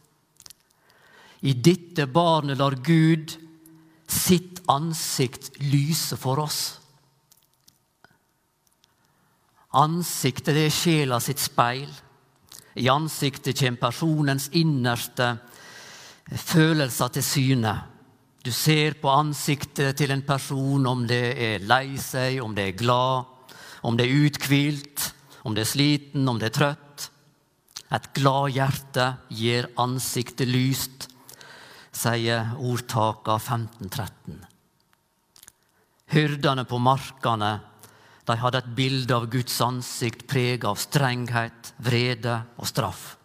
I 1.40 1.54
dette 1.56 2.06
barnet 2.11 2.59
lar 2.61 2.76
Gud 2.85 3.37
sitt 4.11 4.61
ansikt 4.68 5.54
lyse 5.62 6.18
for 6.20 6.42
oss. 6.42 6.61
Ansiktet 9.70 10.56
det 10.56 10.66
er 10.66 10.75
sjela 10.75 11.20
sitt 11.23 11.40
speil. 11.40 11.88
I 12.75 12.88
ansiktet 12.90 13.59
kommer 13.59 13.87
personens 13.87 14.49
innerste 14.59 15.37
følelser 16.30 17.14
til 17.14 17.26
syne. 17.26 17.75
Du 18.40 18.50
ser 18.56 18.97
på 19.00 19.11
ansiktet 19.12 19.99
til 20.00 20.14
en 20.14 20.25
person 20.26 20.87
om 20.88 21.04
det 21.06 21.25
er 21.37 21.66
lei 21.68 21.99
seg, 22.00 22.40
om 22.42 22.54
det 22.56 22.70
er 22.70 22.78
glad, 22.78 23.28
om 23.85 23.99
det 23.99 24.06
er 24.06 24.26
uthvilt, 24.26 25.11
om 25.44 25.54
det 25.54 25.66
er 25.66 25.73
sliten, 25.73 26.28
om 26.28 26.38
det 26.40 26.50
er 26.50 26.56
trøtt. 26.56 27.09
Et 27.90 28.06
glad 28.16 28.54
hjerte 28.54 29.06
gir 29.35 29.68
ansiktet 29.82 30.49
lyst, 30.49 31.10
sier 32.00 32.54
ordtaka 32.57 33.37
1513. 33.37 34.38
Hyrdene 36.11 36.64
på 36.64 36.78
markene 36.83 37.59
De 38.26 38.37
hadde 38.38 38.61
et 38.61 38.75
bilde 38.76 39.14
av 39.16 39.25
Guds 39.33 39.57
ansikt 39.64 40.26
preget 40.30 40.69
av 40.69 40.76
strenghet, 40.78 41.73
vrede 41.83 42.37
og 42.62 42.69
straff. 42.69 43.16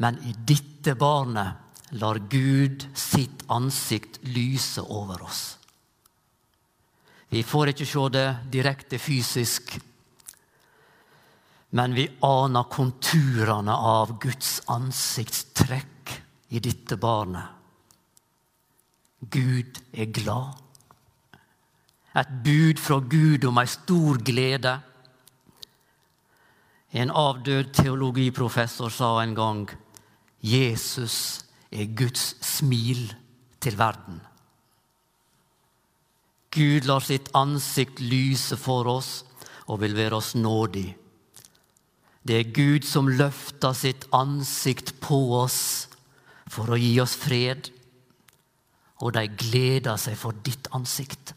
Men 0.00 0.16
i 0.24 0.32
dette 0.32 0.94
barnet 0.96 1.92
lar 2.00 2.22
Gud 2.32 2.86
sitt 2.96 3.44
ansikt 3.52 4.22
lyse 4.24 4.80
over 4.80 5.20
oss. 5.26 5.42
Vi 7.28 7.42
får 7.44 7.74
ikke 7.74 7.88
se 7.90 8.06
det 8.14 8.28
direkte 8.54 8.98
fysisk, 9.02 9.74
men 11.76 11.94
vi 11.98 12.06
aner 12.24 12.70
konturene 12.72 13.74
av 13.74 14.16
Guds 14.22 14.62
ansiktstrekk 14.70 15.93
i 16.48 16.60
dette 16.60 16.96
barnet. 16.96 17.48
Gud 19.30 19.80
er 19.92 20.10
glad. 20.12 20.60
Et 22.14 22.34
bud 22.44 22.78
fra 22.78 23.00
Gud 23.00 23.44
om 23.48 23.58
ei 23.58 23.70
stor 23.70 24.20
glede. 24.22 24.74
En 26.94 27.10
avdød 27.10 27.72
teologiprofessor 27.74 28.92
sa 28.94 29.16
en 29.22 29.34
gang 29.34 29.64
Jesus 30.44 31.44
er 31.72 31.90
Guds 31.96 32.36
smil 32.44 33.08
til 33.60 33.78
verden. 33.78 34.20
Gud 36.54 36.86
lar 36.86 37.02
sitt 37.02 37.32
ansikt 37.34 37.98
lyse 37.98 38.56
for 38.60 38.86
oss 38.86 39.24
og 39.66 39.80
vil 39.82 39.96
være 39.96 40.20
oss 40.20 40.34
nådig. 40.38 40.92
Det 42.22 42.36
er 42.38 42.52
Gud 42.54 42.86
som 42.86 43.08
løfter 43.10 43.74
sitt 43.74 44.06
ansikt 44.14 44.94
på 45.02 45.18
oss 45.40 45.88
for 46.54 46.70
å 46.70 46.78
gi 46.78 46.92
oss 47.02 47.16
fred, 47.18 47.70
og 49.02 49.12
de 49.16 49.26
gleder 49.28 49.98
seg 50.00 50.16
for 50.18 50.36
ditt 50.46 50.70
ansikt. 50.76 51.34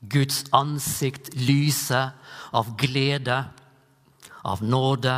Guds 0.00 0.44
ansikt 0.56 1.32
lyser 1.36 2.12
av 2.56 2.74
glede, 2.80 3.40
av 4.44 4.62
nåde, 4.64 5.16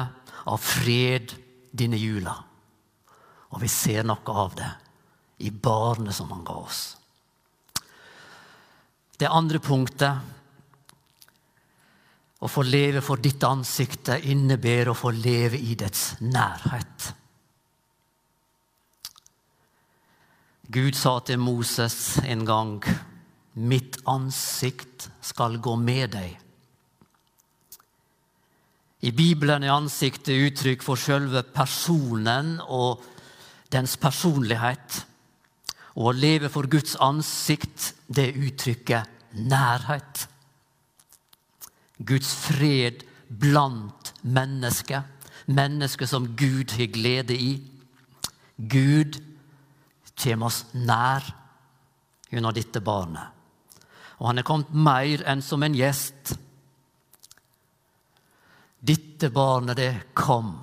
av 0.50 0.59
fred 0.62 1.35
denne 1.71 1.99
jula. 1.99 2.35
Og 3.52 3.62
vi 3.62 3.71
ser 3.71 4.07
noe 4.07 4.38
av 4.45 4.57
det 4.59 4.71
i 5.47 5.50
barnet 5.50 6.14
som 6.16 6.31
han 6.33 6.45
ga 6.47 6.57
oss. 6.62 6.83
Det 9.19 9.31
andre 9.31 9.59
punktet 9.62 10.14
å 12.42 12.50
få 12.50 12.64
leve 12.66 13.02
for 13.07 13.23
ditt 13.23 13.42
ansikte 13.47 14.19
innebærer 14.19 14.90
å 14.90 14.99
få 14.99 15.12
leve 15.14 15.61
i 15.62 15.76
dets 15.78 16.16
nærhet. 16.23 17.12
Gud 20.73 20.97
sa 20.97 21.19
til 21.21 21.38
Moses 21.38 22.19
en 22.25 22.47
gang, 22.47 22.85
'Mitt 23.55 23.99
ansikt 24.09 25.11
skal 25.21 25.59
gå 25.61 25.75
med 25.76 26.14
deg'. 26.14 26.38
I 29.02 29.11
Bibelen 29.11 29.62
er 29.62 29.73
ansiktet 29.75 30.33
uttrykk 30.47 30.83
for 30.83 30.95
selve 30.95 31.43
personen 31.43 32.61
og 32.69 33.02
dens 33.73 33.97
personlighet. 33.97 35.07
Og 35.97 36.07
å 36.07 36.12
leve 36.17 36.49
for 36.49 36.71
Guds 36.71 36.97
ansikt, 37.00 37.95
det 38.09 38.33
uttrykker 38.33 39.05
nærhet. 39.33 40.29
Guds 42.07 42.35
fred 42.35 43.05
blant 43.29 44.14
mennesker. 44.23 45.02
Mennesker 45.47 46.07
som 46.07 46.37
Gud 46.37 46.73
har 46.79 46.87
glede 46.95 47.37
i. 47.37 47.61
Gud 48.57 49.21
kommer 50.19 50.49
oss 50.49 50.64
nær 50.75 51.25
gjennom 52.31 52.54
dette 52.57 52.81
barnet. 52.85 53.38
Og 54.21 54.28
han 54.31 54.38
er 54.38 54.47
kommet 54.47 54.73
mer 54.73 55.25
enn 55.28 55.42
som 55.42 55.62
en 55.62 55.75
gjest. 55.76 56.35
Dette 58.83 59.31
barnet, 59.35 59.78
det 59.78 59.92
kom, 60.19 60.54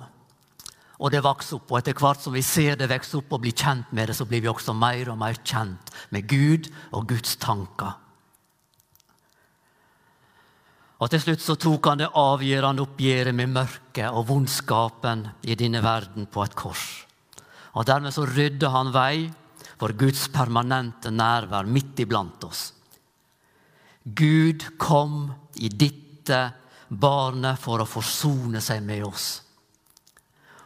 og 1.00 1.08
det 1.12 1.22
vokste 1.24 1.56
opp. 1.56 1.70
Og 1.72 1.80
etter 1.80 1.96
hvert 1.96 2.20
som 2.20 2.34
vi 2.36 2.42
ser 2.44 2.76
det 2.80 2.90
vokse 2.90 3.16
opp 3.20 3.32
og 3.36 3.42
bli 3.44 3.54
kjent 3.56 3.92
med 3.96 4.10
det, 4.10 4.16
så 4.16 4.26
blir 4.28 4.44
vi 4.44 4.52
også 4.52 4.76
mer 4.76 5.12
og 5.12 5.18
mer 5.20 5.40
kjent 5.40 5.92
med 6.12 6.28
Gud 6.28 6.68
og 6.92 7.08
Guds 7.08 7.36
tanker. 7.40 7.96
Og 11.00 11.08
Til 11.08 11.22
slutt 11.22 11.40
så 11.40 11.56
tok 11.56 11.86
han 11.88 12.02
det 12.02 12.10
avgjørende 12.20 12.84
oppgjøret 12.84 13.32
med 13.32 13.54
mørket 13.54 14.12
og 14.12 14.26
vondskapen 14.28 15.24
i 15.48 15.56
denne 15.56 15.80
verden 15.80 16.28
på 16.28 16.44
et 16.44 16.56
kors. 16.56 17.06
Og 17.72 17.86
Dermed 17.88 18.12
så 18.12 18.26
rydda 18.28 18.68
han 18.74 18.92
vei 18.92 19.30
for 19.80 19.96
Guds 19.96 20.26
permanente 20.28 21.08
nærvær 21.08 21.64
midt 21.64 22.02
iblant 22.04 22.44
oss. 22.44 22.66
Gud 24.04 24.66
kom 24.80 25.30
i 25.56 25.70
dette 25.72 26.40
barnet 26.88 27.60
for 27.60 27.80
å 27.80 27.88
forsone 27.88 28.60
seg 28.64 28.82
med 28.84 29.06
oss 29.08 29.28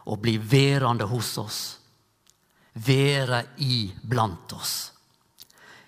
og 0.05 0.19
bli 0.21 0.35
værende 0.37 1.07
hos 1.09 1.31
oss. 1.41 1.59
Være 2.75 3.39
i 3.63 3.87
blant 4.03 4.51
oss. 4.53 4.73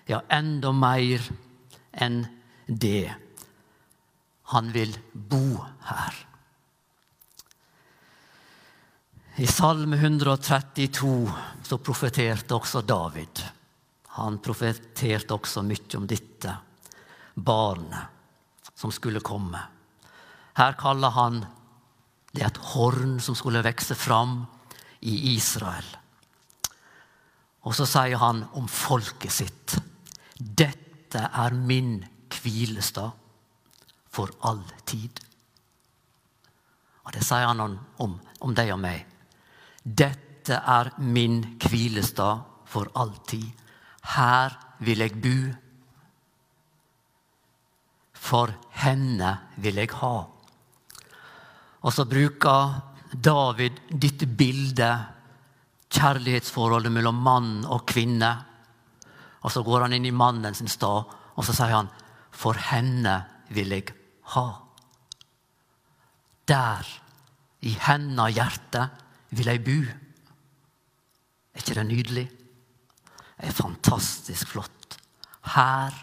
Ja, 0.08 0.22
enda 0.32 0.72
mer 0.72 1.22
enn 1.92 2.22
det. 2.66 3.12
Han 4.54 4.72
vil 4.72 4.96
bo 5.12 5.60
her. 5.90 6.16
I 9.38 9.46
Salme 9.46 9.96
132 9.96 11.32
så 11.62 11.76
profeterte 11.78 12.56
også 12.56 12.80
David. 12.82 13.38
Han 14.16 14.40
profeterte 14.42 15.36
også 15.36 15.62
mye 15.62 15.94
om 15.94 16.06
dette 16.10 16.54
barnet 17.38 18.72
som 18.74 18.90
skulle 18.90 19.22
komme. 19.22 19.60
Her 20.58 20.74
kaller 20.80 21.14
han 21.14 21.36
det 22.34 22.42
et 22.48 22.58
horn 22.72 23.20
som 23.22 23.36
skulle 23.38 23.62
vokse 23.62 23.94
fram 23.94 24.40
i 25.06 25.14
Israel. 25.36 25.86
Og 27.62 27.76
så 27.78 27.86
sier 27.86 28.18
han 28.18 28.40
om 28.58 28.66
folket 28.66 29.36
sitt 29.36 29.76
dette 30.34 31.22
er 31.22 31.54
min 31.54 32.00
hvilestad 32.40 33.14
for 34.10 34.34
all 34.50 34.64
tid. 34.82 35.22
Og 37.06 37.14
det 37.14 37.22
sier 37.22 37.46
han 37.46 37.62
om, 37.62 37.78
om, 38.02 38.18
om 38.42 38.58
deg 38.58 38.74
og 38.74 38.82
meg. 38.82 39.06
Dette 39.88 40.58
er 40.58 40.90
min 41.00 41.40
hvilestad 41.64 42.44
for 42.68 42.90
alltid. 42.94 43.46
Her 44.14 44.56
vil 44.84 45.04
jeg 45.04 45.16
bu. 45.22 45.36
For 48.12 48.52
henne 48.82 49.30
vil 49.56 49.80
jeg 49.80 49.94
ha. 50.00 50.16
Og 51.78 51.94
så 51.94 52.04
bruker 52.08 52.80
David 53.14 53.78
dette 53.88 54.26
bildet, 54.26 55.14
kjærlighetsforholdet 55.88 56.92
mellom 56.92 57.22
mann 57.24 57.52
og 57.64 57.86
kvinne. 57.88 58.32
Og 59.40 59.54
så 59.54 59.62
går 59.64 59.86
han 59.86 59.96
inn 59.96 60.08
i 60.10 60.12
mannen 60.12 60.54
sin 60.54 60.68
stad, 60.68 61.08
og 61.38 61.44
så 61.46 61.54
sier 61.54 61.72
han, 61.72 61.88
'For 62.30 62.54
henne 62.54 63.24
vil 63.48 63.70
jeg 63.70 63.94
ha'. 64.34 64.60
Der, 66.48 66.84
i 67.60 67.72
henne 67.80 68.28
hjertet, 68.30 68.90
vil 69.30 69.50
jeg 69.50 69.64
bo. 69.64 69.78
Er 71.54 71.62
ikke 71.62 71.76
det 71.78 71.86
nydelig? 71.88 72.26
Det 73.38 73.50
er 73.50 73.54
fantastisk 73.54 74.48
flott. 74.54 74.98
Her 75.54 75.94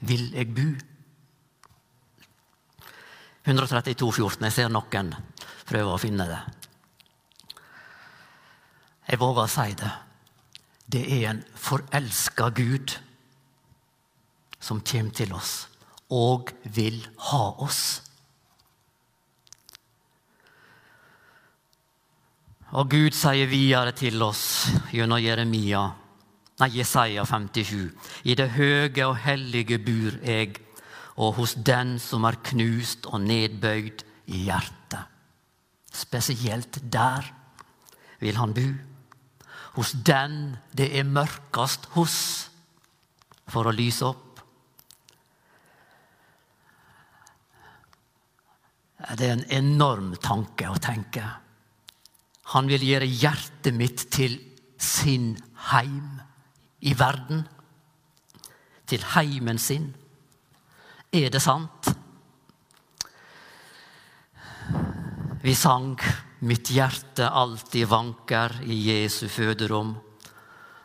vil 0.00 0.30
jeg 0.32 0.54
bo. 0.54 0.68
132, 3.44 4.12
14. 4.12 4.44
Jeg 4.44 4.52
ser 4.52 4.72
noen 4.72 5.14
prøver 5.70 5.94
å 5.94 6.00
finne 6.00 6.26
det. 6.28 6.40
Jeg 9.10 9.20
våger 9.20 9.46
å 9.46 9.50
si 9.50 9.74
det. 9.78 9.90
Det 10.90 11.02
er 11.16 11.26
en 11.30 11.42
forelska 11.54 12.50
Gud 12.54 12.96
som 14.60 14.82
kommer 14.86 15.14
til 15.16 15.32
oss 15.34 15.54
og 16.10 16.50
vil 16.74 16.98
ha 17.30 17.42
oss. 17.62 18.02
Og 22.70 22.86
Gud 22.86 23.16
sier 23.18 23.48
videre 23.50 23.90
til 23.98 24.22
oss 24.22 24.68
gjennom 24.94 25.18
Jeremia, 25.18 25.82
nei, 26.62 26.68
Jesaja 26.76 27.24
57.: 27.26 27.90
I 28.30 28.36
det 28.38 28.52
høge 28.54 29.06
og 29.08 29.16
hellige 29.24 29.80
bur 29.82 30.20
jeg, 30.22 30.60
og 31.18 31.34
hos 31.40 31.56
den 31.66 31.98
som 31.98 32.28
er 32.28 32.38
knust 32.52 33.10
og 33.10 33.24
nedbøyd 33.26 34.04
i 34.30 34.44
hjertet. 34.46 35.02
Spesielt 35.90 36.78
der 36.92 37.26
vil 38.20 38.38
han 38.38 38.54
bo. 38.54 38.68
Hos 39.74 39.92
den 40.06 40.56
det 40.70 40.92
er 40.94 41.10
mørkest 41.10 41.90
hos, 41.98 42.16
for 43.50 43.66
å 43.66 43.74
lyse 43.74 44.06
opp. 44.06 44.26
Det 49.18 49.26
er 49.26 49.38
en 49.40 49.48
enorm 49.64 50.14
tanke 50.22 50.70
å 50.70 50.78
tenke. 50.78 51.26
Han 52.50 52.66
vil 52.70 52.82
gjøre 52.82 53.06
hjertet 53.06 53.76
mitt 53.76 54.08
til 54.10 54.34
sin 54.80 55.34
heim 55.70 56.18
i 56.82 56.94
verden. 56.98 57.44
Til 58.90 59.04
heimen 59.14 59.60
sin. 59.62 59.92
Er 61.12 61.30
det 61.30 61.42
sant? 61.42 61.92
Vi 65.42 65.54
sang 65.54 65.96
'Mitt 66.40 66.70
hjerte 66.72 67.28
alltid 67.28 67.86
vanker 67.88 68.62
i 68.64 68.76
Jesu 68.88 69.26
føderom'. 69.28 69.94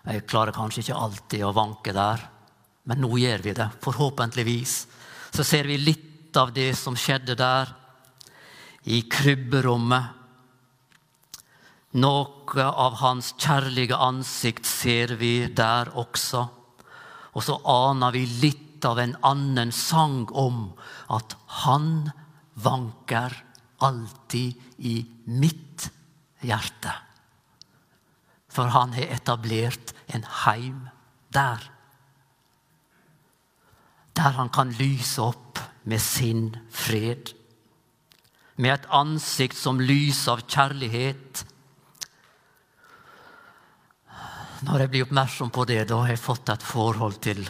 Jeg 0.05 0.25
klarer 0.27 0.51
kanskje 0.51 0.81
ikke 0.81 0.97
alltid 0.99 1.43
å 1.47 1.53
vanke 1.55 1.93
der, 1.93 2.19
men 2.83 2.99
nå 2.99 3.07
gjør 3.17 3.43
vi 3.43 3.53
det. 3.53 3.69
Forhåpentligvis. 3.81 4.87
Så 5.31 5.43
ser 5.43 5.63
vi 5.63 5.77
litt 5.77 6.35
av 6.35 6.51
det 6.53 6.75
som 6.75 6.95
skjedde 6.95 7.37
der, 7.39 7.71
i 8.83 9.01
krybberommet 9.09 10.24
noe 11.95 12.63
av 12.65 12.97
hans 12.99 13.31
kjærlige 13.39 13.95
ansikt 13.95 14.67
ser 14.67 15.15
vi 15.19 15.47
der 15.47 15.93
også. 15.95 16.43
Og 17.35 17.43
så 17.43 17.55
aner 17.71 18.11
vi 18.15 18.25
litt 18.41 18.83
av 18.85 18.99
en 18.99 19.15
annen 19.23 19.71
sang 19.71 20.25
om 20.35 20.73
at 21.07 21.37
han 21.63 22.09
vanker 22.59 23.31
alltid 23.83 24.59
i 24.77 24.97
mitt 25.25 25.87
hjerte. 26.43 26.91
For 28.51 28.71
han 28.75 28.93
har 28.95 29.15
etablert 29.15 29.95
en 30.11 30.27
heim 30.43 30.85
der. 31.35 31.63
Der 34.15 34.35
han 34.35 34.51
kan 34.51 34.75
lyse 34.79 35.23
opp 35.23 35.59
med 35.83 36.01
sin 36.03 36.55
fred. 36.71 37.31
Med 38.55 38.73
et 38.77 38.87
ansikt 38.91 39.59
som 39.59 39.79
lys 39.79 40.25
av 40.31 40.43
kjærlighet. 40.47 41.43
Når 44.63 44.85
jeg 44.85 44.91
blir 44.91 45.03
oppmerksom 45.03 45.51
på 45.51 45.65
det, 45.67 45.81
da 45.89 45.97
har 45.99 46.13
jeg 46.13 46.21
fått 46.21 46.49
et 46.53 46.63
forhold 46.63 47.17
til 47.23 47.41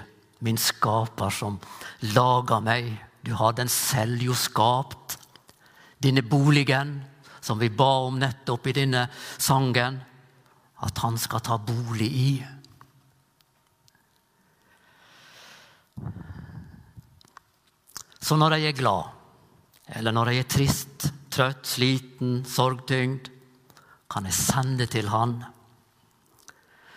min 0.45 0.57
skaper 0.57 1.29
som 1.33 1.59
laga 2.15 2.57
meg. 2.63 2.89
Du 3.21 3.35
har 3.37 3.53
den 3.57 3.69
selv 3.69 4.23
jo 4.25 4.33
skapt 4.37 5.19
denne 6.01 6.25
boligen 6.25 6.97
som 7.45 7.61
vi 7.61 7.69
ba 7.69 7.91
om 8.07 8.17
nettopp 8.17 8.67
i 8.67 8.73
denne 8.73 9.05
sangen, 9.37 9.99
at 10.81 11.01
han 11.03 11.17
skal 11.21 11.43
ta 11.45 11.59
bolig 11.61 12.09
i. 12.09 12.31
Så 18.17 18.37
når 18.41 18.57
jeg 18.57 18.71
er 18.73 18.79
glad, 18.79 19.11
eller 19.93 20.15
når 20.15 20.33
jeg 20.33 20.41
er 20.41 20.49
trist, 20.49 21.09
trøtt, 21.29 21.67
sliten, 21.69 22.39
sorgtyngd, 22.49 23.29
kan 24.09 24.25
jeg 24.25 24.37
sende 24.37 24.87
til 24.89 25.09
Han 25.13 25.43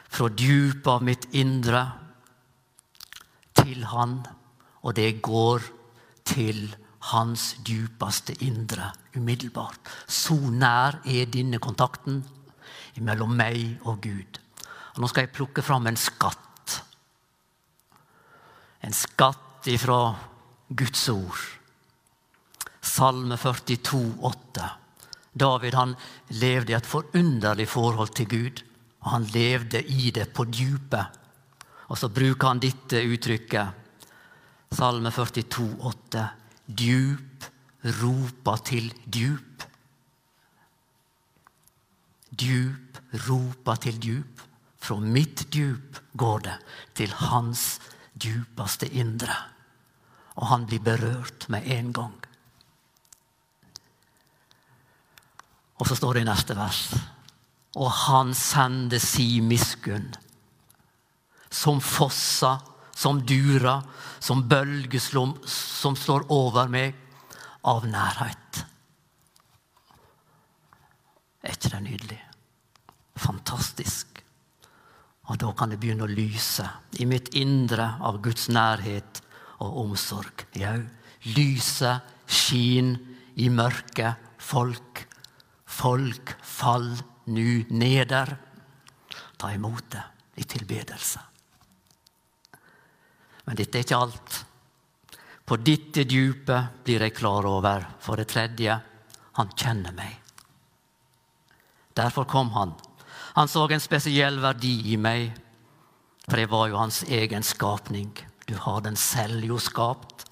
fra 0.08 0.28
dypet 0.28 0.88
av 0.90 1.04
mitt 1.04 1.28
indre 1.36 1.84
til 3.58 3.84
Han, 3.92 4.20
og 4.82 4.94
det 4.96 5.18
går 5.22 5.64
til 6.28 6.68
hans 7.12 7.54
djupeste 7.64 8.34
indre 8.44 8.90
umiddelbart. 9.16 9.78
Så 10.06 10.34
nær 10.34 11.00
er 11.06 11.30
denne 11.30 11.60
kontakten 11.62 12.22
mellom 12.98 13.34
meg 13.38 13.78
og 13.86 14.00
Gud. 14.02 14.40
Og 14.96 15.02
nå 15.02 15.10
skal 15.10 15.26
jeg 15.26 15.34
plukke 15.36 15.62
fram 15.62 15.86
en 15.86 15.98
skatt. 16.00 16.78
En 18.82 18.94
skatt 18.94 19.68
ifra 19.70 20.00
Guds 20.68 21.04
ord. 21.12 21.44
Salme 22.82 23.38
42, 23.38 24.02
8. 24.26 24.68
David 25.38 25.76
han 25.78 25.94
levde 26.34 26.72
i 26.72 26.76
et 26.78 26.88
forunderlig 26.88 27.68
forhold 27.70 28.14
til 28.18 28.28
Gud. 28.28 28.62
Og 29.08 29.14
Han 29.14 29.24
levde 29.32 29.80
i 29.80 30.10
det 30.12 30.26
på 30.36 30.44
dypet. 30.44 31.16
Og 31.88 31.96
så 31.96 32.10
bruker 32.12 32.50
han 32.50 32.60
dette 32.60 33.00
uttrykket. 33.00 33.86
Salme 34.76 35.08
42, 35.08 35.64
8. 35.88 36.24
Djup 36.76 37.48
ropa 38.02 38.58
til 38.68 38.92
djup. 39.08 39.64
Djup 42.36 43.00
ropa 43.30 43.80
til 43.80 43.96
djup. 43.96 44.44
Fra 44.76 45.00
mitt 45.00 45.48
djup 45.48 46.04
går 46.12 46.44
det 46.44 46.60
til 47.00 47.16
hans 47.24 47.78
djupeste 48.12 48.92
indre. 48.92 49.32
Og 50.36 50.52
han 50.52 50.68
blir 50.68 50.84
berørt 50.84 51.48
med 51.48 51.64
en 51.64 51.94
gang. 51.96 52.18
Og 55.80 55.88
så 55.88 55.96
står 55.96 56.18
det 56.18 56.26
i 56.26 56.28
neste 56.28 56.58
vers 56.58 56.90
Og 57.78 57.92
han 58.08 58.34
sender 58.34 59.00
si 59.02 59.38
miskunn 59.44 60.10
som 61.48 61.80
fossa 61.80 62.58
som 62.98 63.20
dura, 63.22 63.82
som 64.18 64.42
bølger 64.50 65.00
som 65.00 65.96
slår 65.96 66.26
over 66.34 66.70
meg, 66.70 66.96
av 67.62 67.84
nærhet. 67.86 68.62
Er 71.46 71.54
ikke 71.54 71.70
det 71.76 71.82
nydelig? 71.84 72.18
Fantastisk. 73.18 74.18
Og 75.28 75.38
da 75.38 75.52
kan 75.54 75.70
det 75.70 75.78
begynne 75.78 76.08
å 76.08 76.10
lyse 76.10 76.66
i 76.98 77.06
mitt 77.06 77.30
indre 77.38 77.86
av 78.02 78.18
Guds 78.24 78.48
nærhet 78.50 79.20
og 79.62 79.78
omsorg. 79.84 80.46
Jau, 80.58 80.80
lyset 81.36 82.14
skin 82.26 82.96
i 83.38 83.50
mørket. 83.52 84.18
Folk, 84.42 85.04
folk, 85.68 86.34
fall 86.42 86.96
nu 87.28 87.64
neder. 87.70 88.36
Ta 89.38 89.52
imot 89.54 89.90
det 89.92 90.04
i 90.40 90.44
tilbedelse. 90.44 91.20
Men 93.46 93.56
dette 93.56 93.78
er 93.78 93.86
ikke 93.86 93.98
alt. 93.98 94.38
På 95.48 95.56
dette 95.56 96.04
dypet 96.04 96.84
blir 96.84 97.06
jeg 97.06 97.16
klar 97.16 97.46
over, 97.48 97.86
for 98.04 98.20
det 98.20 98.28
tredje, 98.28 98.74
han 99.38 99.52
kjenner 99.56 99.94
meg. 99.96 100.18
Derfor 101.96 102.28
kom 102.28 102.50
han. 102.52 102.74
Han 103.38 103.48
så 103.48 103.64
en 103.70 103.80
spesiell 103.80 104.40
verdi 104.42 104.92
i 104.92 104.98
meg, 105.00 105.32
for 106.28 106.42
jeg 106.42 106.50
var 106.52 106.68
jo 106.68 106.80
hans 106.82 107.02
egen 107.08 107.46
skapning. 107.46 108.10
Du 108.44 108.54
har 108.60 108.82
den 108.84 108.96
selv 108.96 109.44
jo 109.46 109.56
skapt. 109.62 110.26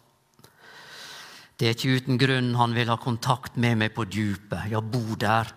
Det 1.56 1.70
er 1.70 1.76
ikke 1.76 1.96
uten 1.96 2.20
grunn 2.20 2.52
han 2.60 2.74
vil 2.76 2.90
ha 2.92 2.98
kontakt 3.00 3.56
med 3.56 3.78
meg 3.80 3.94
på 3.96 4.04
dypet, 4.04 4.68
ja, 4.68 4.82
bo 4.84 5.16
der. 5.16 5.48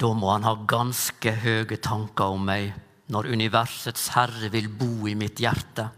Da 0.00 0.12
må 0.16 0.30
han 0.32 0.46
ha 0.48 0.54
ganske 0.68 1.32
høye 1.42 1.76
tanker 1.82 2.32
om 2.32 2.46
meg 2.48 2.70
når 3.10 3.32
universets 3.34 4.10
herre 4.14 4.48
vil 4.52 4.70
bo 4.72 5.08
i 5.10 5.16
mitt 5.18 5.40
hjerte. 5.42 5.88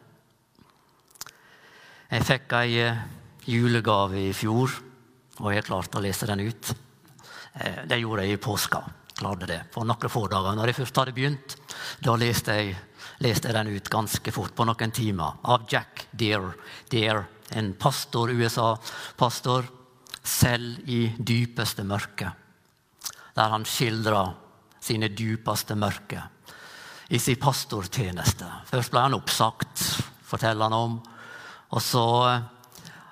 Jeg 2.12 2.26
fikk 2.28 2.56
ei 2.58 2.80
eh, 2.82 3.04
julegave 3.48 4.20
i 4.20 4.32
fjor, 4.36 4.72
og 5.40 5.52
jeg 5.54 5.64
klarte 5.64 6.00
å 6.00 6.02
lese 6.04 6.28
den 6.28 6.42
ut. 6.44 6.72
Eh, 7.54 7.84
det 7.88 8.00
gjorde 8.00 8.26
jeg 8.26 8.36
i 8.36 8.42
påska. 8.42 8.82
Klarte 9.16 9.48
det 9.48 9.60
på 9.72 9.84
noen 9.86 10.12
få 10.12 10.26
dager. 10.28 10.56
Når 10.56 10.72
jeg 10.72 10.80
først 10.80 11.00
hadde 11.00 11.16
begynt, 11.16 11.56
da 12.04 12.16
leste 12.20 12.58
jeg, 12.58 12.74
leste 13.24 13.48
jeg 13.48 13.58
den 13.58 13.72
ut 13.76 13.92
ganske 13.92 14.34
fort, 14.34 14.54
på 14.56 14.66
noen 14.68 14.92
timer, 14.92 15.40
av 15.44 15.68
Jack 15.70 16.08
Deere. 16.10 16.52
Deere 16.90 17.24
en 17.56 17.74
pastor, 17.80 18.32
USA-pastor, 18.32 19.68
selv 20.22 20.88
i 20.88 21.06
dypeste 21.18 21.84
mørke. 21.84 22.30
Der 23.36 23.52
han 23.54 23.64
skildrer 23.64 24.34
sine 24.82 25.08
dypeste 25.08 25.74
mørke 25.78 26.22
i 27.12 27.18
sin 27.20 27.36
pastortjeneste. 27.40 28.48
Først 28.68 28.92
ble 28.92 29.04
han 29.04 29.16
oppsagt, 29.16 29.82
forteller 30.24 30.68
han 30.68 30.76
om. 30.76 30.98
Og 31.72 31.84
så 31.84 32.04
eh, 32.28 32.44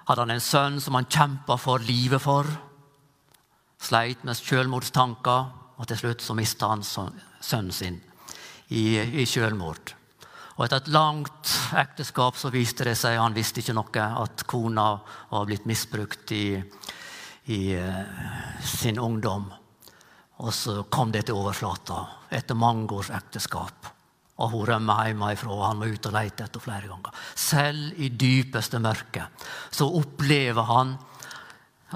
hadde 0.09 0.25
han 0.25 0.35
en 0.35 0.45
sønn 0.45 0.81
som 0.81 0.97
han 0.97 1.09
kjempa 1.11 1.57
for 1.61 1.85
livet 1.85 2.23
for. 2.23 2.49
Sleit 3.81 4.25
med 4.25 4.37
selvmordstanker, 4.37 5.49
og 5.81 5.89
til 5.89 6.01
slutt 6.01 6.25
så 6.25 6.37
mista 6.37 6.73
han 6.73 6.85
sønnen 6.85 7.73
sin 7.73 8.01
i, 8.69 9.01
i 9.01 9.27
selvmord. 9.29 9.95
Og 10.57 10.67
etter 10.67 10.83
et 10.83 10.91
langt 10.93 11.53
ekteskap 11.81 12.37
så 12.37 12.51
viste 12.53 12.85
det 12.85 12.97
seg 13.01 13.17
han 13.17 13.37
visste 13.37 13.63
ikke 13.63 13.77
noe, 13.77 14.09
at 14.25 14.45
kona 14.49 14.91
var 15.31 15.47
blitt 15.49 15.65
misbrukt 15.69 16.35
i, 16.37 16.61
i 17.49 17.61
uh, 17.81 18.61
sin 18.61 19.01
ungdom. 19.01 19.49
Og 20.41 20.53
så 20.57 20.83
kom 20.89 21.13
det 21.13 21.27
til 21.29 21.37
overflata 21.37 22.05
etter 22.33 22.57
mange 22.57 22.89
års 22.97 23.11
ekteskap. 23.13 23.91
Og 24.41 24.55
hun 24.55 24.65
rømmer 24.71 25.11
hjemmefra, 25.11 25.53
og 25.53 25.67
han 25.67 25.81
må 25.83 25.91
ut 25.93 26.07
og 26.09 26.15
lete 26.17 26.47
etter 26.47 26.63
flere 26.65 26.89
ganger. 26.89 27.17
Selv 27.37 27.99
i 28.01 28.09
dypeste 28.09 28.81
mørket 28.81 29.45
så 29.69 29.89
opplever 30.01 30.65
han 30.71 30.95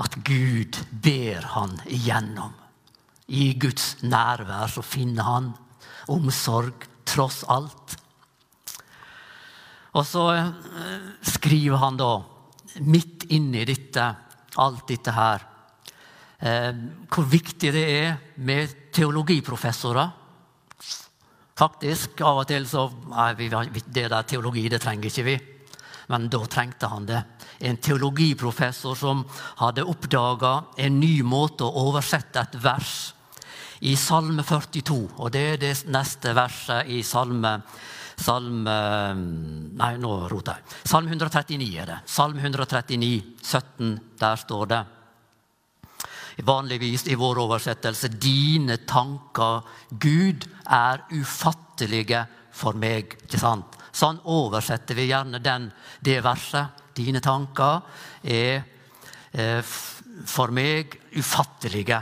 at 0.00 0.18
Gud 0.26 0.76
ber 0.90 1.46
han 1.54 1.78
igjennom. 1.87 2.52
I 3.33 3.54
Guds 3.57 4.02
nærvær 4.04 4.68
så 4.68 4.85
finner 4.85 5.24
han 5.24 5.52
omsorg 6.12 6.85
tross 7.09 7.44
alt. 7.48 7.96
Og 9.94 10.04
så 10.04 10.26
eh, 10.37 11.09
skriver 11.24 11.80
han 11.80 11.96
da, 11.96 12.12
midt 12.85 13.28
inni 13.33 13.64
dette, 13.64 14.11
alt 14.61 14.88
dette 14.90 15.14
her, 15.14 15.46
hvor 16.44 17.24
viktig 17.24 17.70
det 17.72 17.85
er 17.88 18.16
med 18.44 18.92
teologiprofessorer. 18.92 20.11
Faktisk, 21.54 22.20
Av 22.26 22.42
og 22.42 22.48
til 22.50 22.66
så 22.66 22.88
Nei, 23.12 23.30
det 23.38 24.09
der 24.11 24.26
teologi, 24.28 24.66
det 24.68 24.83
trenger 24.83 25.09
ikke 25.09 25.28
vi. 25.28 25.38
men 26.09 26.28
da 26.28 26.38
trengte 26.44 26.87
han 26.92 27.07
det. 27.07 27.22
En 27.64 27.78
teologiprofessor 27.80 28.96
som 28.98 29.24
hadde 29.57 29.87
oppdaga 29.88 30.64
en 30.76 31.00
ny 31.00 31.22
måte 31.22 31.64
å 31.64 31.88
oversette 31.88 32.40
et 32.42 32.59
vers 32.61 33.14
i 33.80 33.94
Salme 33.96 34.42
42. 34.42 34.98
Og 35.16 35.30
det 35.33 35.44
er 35.54 35.57
det 35.62 35.72
neste 35.88 36.35
verset 36.37 36.90
i 36.92 37.02
Salme 37.02 37.61
Salme 38.14 38.74
Nei, 39.74 39.96
nå 39.98 40.12
roter 40.30 40.61
jeg. 40.61 40.76
Salme 40.87 41.11
139 41.11 41.70
er 41.83 41.88
det. 41.88 41.96
Salme 42.07 42.44
139, 42.44 43.24
17. 43.42 43.96
Der 44.20 44.37
står 44.38 44.68
det 44.70 44.83
vanligvis 46.42 47.07
i 47.07 47.14
vår 47.18 47.38
oversettelse 47.44 48.09
Dine 48.18 48.81
tanker, 48.88 49.62
Gud, 49.90 50.47
er 50.66 51.05
ufattelige 51.14 52.25
for 52.55 52.79
meg. 52.79 53.16
Ikke 53.27 53.40
sant? 53.40 53.79
Sånn 53.94 54.18
oversetter 54.27 54.99
vi 54.99 55.09
gjerne 55.11 55.38
den, 55.42 55.68
det 56.03 56.18
verset. 56.25 56.83
Dine 56.94 57.23
tanker 57.23 57.83
er 58.23 58.64
eh, 59.33 59.61
for 60.27 60.55
meg 60.55 60.99
ufattelige. 61.14 62.01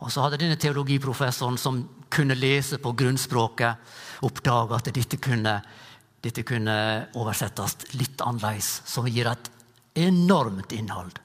Og 0.00 0.10
så 0.10 0.24
hadde 0.24 0.40
denne 0.40 0.58
teologiprofessoren 0.60 1.58
som 1.60 1.82
kunne 2.10 2.34
lese 2.38 2.80
på 2.82 2.92
grunnspråket, 2.98 3.90
oppdaga 4.26 4.78
at 4.78 4.90
dette 4.94 5.18
kunne, 5.22 5.56
dette 6.22 6.42
kunne 6.46 6.76
oversettes 7.18 7.76
litt 7.94 8.22
annerledes, 8.24 8.80
som 8.88 9.06
gir 9.08 9.30
et 9.30 9.50
enormt 10.00 10.74
innhold. 10.74 11.18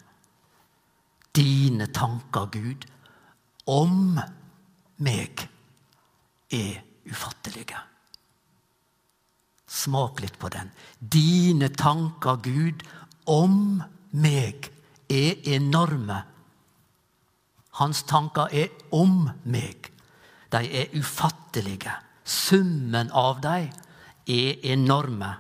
Dine 1.36 1.88
tanker, 1.92 2.48
Gud, 2.52 2.86
om 3.68 4.20
meg 5.04 5.48
er 6.54 6.80
ufattelige. 7.10 7.82
Smak 9.68 10.22
litt 10.24 10.38
på 10.40 10.50
den. 10.54 10.72
Dine 11.00 11.70
tanker, 11.76 12.40
Gud, 12.46 12.86
om 13.28 13.84
meg 14.16 14.70
er 15.12 15.42
enorme. 15.58 16.22
Hans 17.82 18.06
tanker 18.08 18.54
er 18.56 18.72
om 18.96 19.26
meg. 19.44 19.92
De 20.54 20.62
er 20.64 20.94
ufattelige. 20.96 21.92
Summen 22.24 23.12
av 23.12 23.42
dem 23.44 23.74
er 24.32 24.64
enorme. 24.72 25.34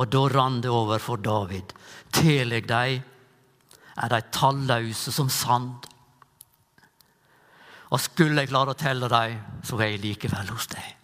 Og 0.00 0.08
da 0.08 0.22
rann 0.32 0.60
det 0.62 0.70
over 0.72 1.02
for 1.02 1.20
David. 1.20 1.74
Tel 2.14 2.54
dem 2.64 3.02
er 3.96 4.12
de 4.12 4.20
talløse 4.32 5.12
som 5.12 5.28
sand. 5.32 5.88
Og 7.90 8.00
skulle 8.00 8.42
jeg 8.42 8.52
klare 8.52 8.74
å 8.74 8.78
telle 8.78 9.10
dem, 9.10 9.38
så 9.66 9.78
er 9.80 9.94
jeg 9.94 10.04
likevel 10.04 10.52
hos 10.54 10.68
deg. 10.70 10.96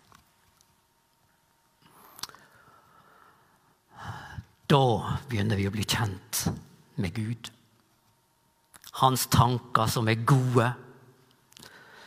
Da 4.66 4.82
begynner 5.30 5.58
vi 5.58 5.68
å 5.68 5.74
bli 5.74 5.84
kjent 5.86 6.46
med 7.02 7.14
Gud. 7.14 7.50
Hans 9.02 9.26
tanker 9.30 9.90
som 9.92 10.08
er 10.08 10.24
gode, 10.26 10.70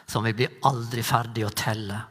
som 0.09 0.25
vi 0.25 0.33
blir 0.35 0.57
aldri 0.67 1.03
ferdig 1.05 1.45
å 1.45 1.53
telle. 1.53 2.01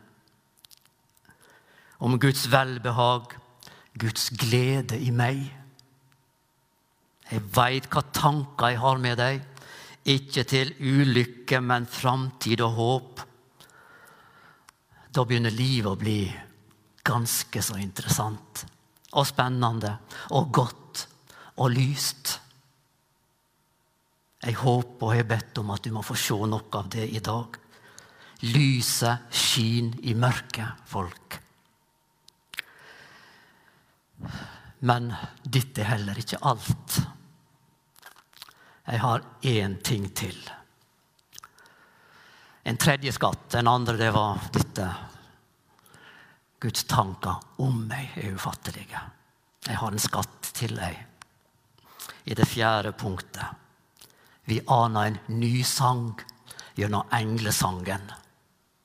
Om 1.99 2.17
Guds 2.23 2.47
velbehag, 2.53 3.35
Guds 3.99 4.29
glede 4.39 5.01
i 5.03 5.11
meg. 5.11 5.43
Jeg 7.29 7.45
veit 7.53 7.89
hva 7.93 8.03
tanker 8.15 8.73
jeg 8.73 8.81
har 8.81 9.01
med 9.03 9.19
deg, 9.21 9.43
ikke 10.09 10.45
til 10.49 10.73
ulykke, 10.81 11.61
men 11.61 11.87
framtid 11.91 12.63
og 12.65 12.77
håp. 12.79 13.25
Da 15.13 15.25
begynner 15.25 15.53
livet 15.53 15.91
å 15.93 16.01
bli 16.01 16.23
ganske 17.09 17.63
så 17.65 17.77
interessant 17.81 18.65
og 19.17 19.27
spennende 19.29 19.95
og 20.37 20.51
godt 20.53 21.05
og 21.59 21.73
lyst. 21.73 22.35
Jeg 24.45 24.55
håper 24.61 25.07
og 25.07 25.15
har 25.17 25.29
bedt 25.29 25.61
om 25.61 25.73
at 25.75 25.85
du 25.85 25.93
må 25.93 26.05
få 26.07 26.17
se 26.19 26.37
noe 26.49 26.69
av 26.79 26.91
det 26.93 27.09
i 27.11 27.23
dag. 27.25 27.57
Lyset 28.55 29.33
skinner 29.35 30.05
i 30.07 30.15
mørket, 30.15 30.85
folk. 30.87 31.39
Men 34.87 35.11
dette 35.43 35.83
er 35.83 35.91
heller 35.97 36.21
ikke 36.23 36.39
alt. 36.47 37.01
Jeg 38.89 39.01
har 39.01 39.23
én 39.43 39.77
ting 39.85 40.09
til. 40.17 40.37
En 42.65 42.77
tredje 42.77 43.13
skatt. 43.13 43.51
Den 43.53 43.69
andre 43.69 43.97
det 43.97 44.11
var 44.15 44.41
dette 44.53 44.89
Guds 46.61 46.85
tanker 46.89 47.37
om 47.63 47.85
meg 47.87 48.17
er 48.17 48.33
ufattelige. 48.35 49.01
Jeg 49.69 49.77
har 49.77 49.93
en 49.93 50.03
skatt 50.03 50.49
til 50.57 50.73
deg. 50.79 50.97
I 52.25 52.35
det 52.35 52.49
fjerde 52.49 52.95
punktet. 52.99 53.45
Vi 54.49 54.59
aner 54.73 55.11
en 55.11 55.19
ny 55.37 55.61
sang 55.63 56.17
gjennom 56.75 57.13
englesangen. 57.13 58.09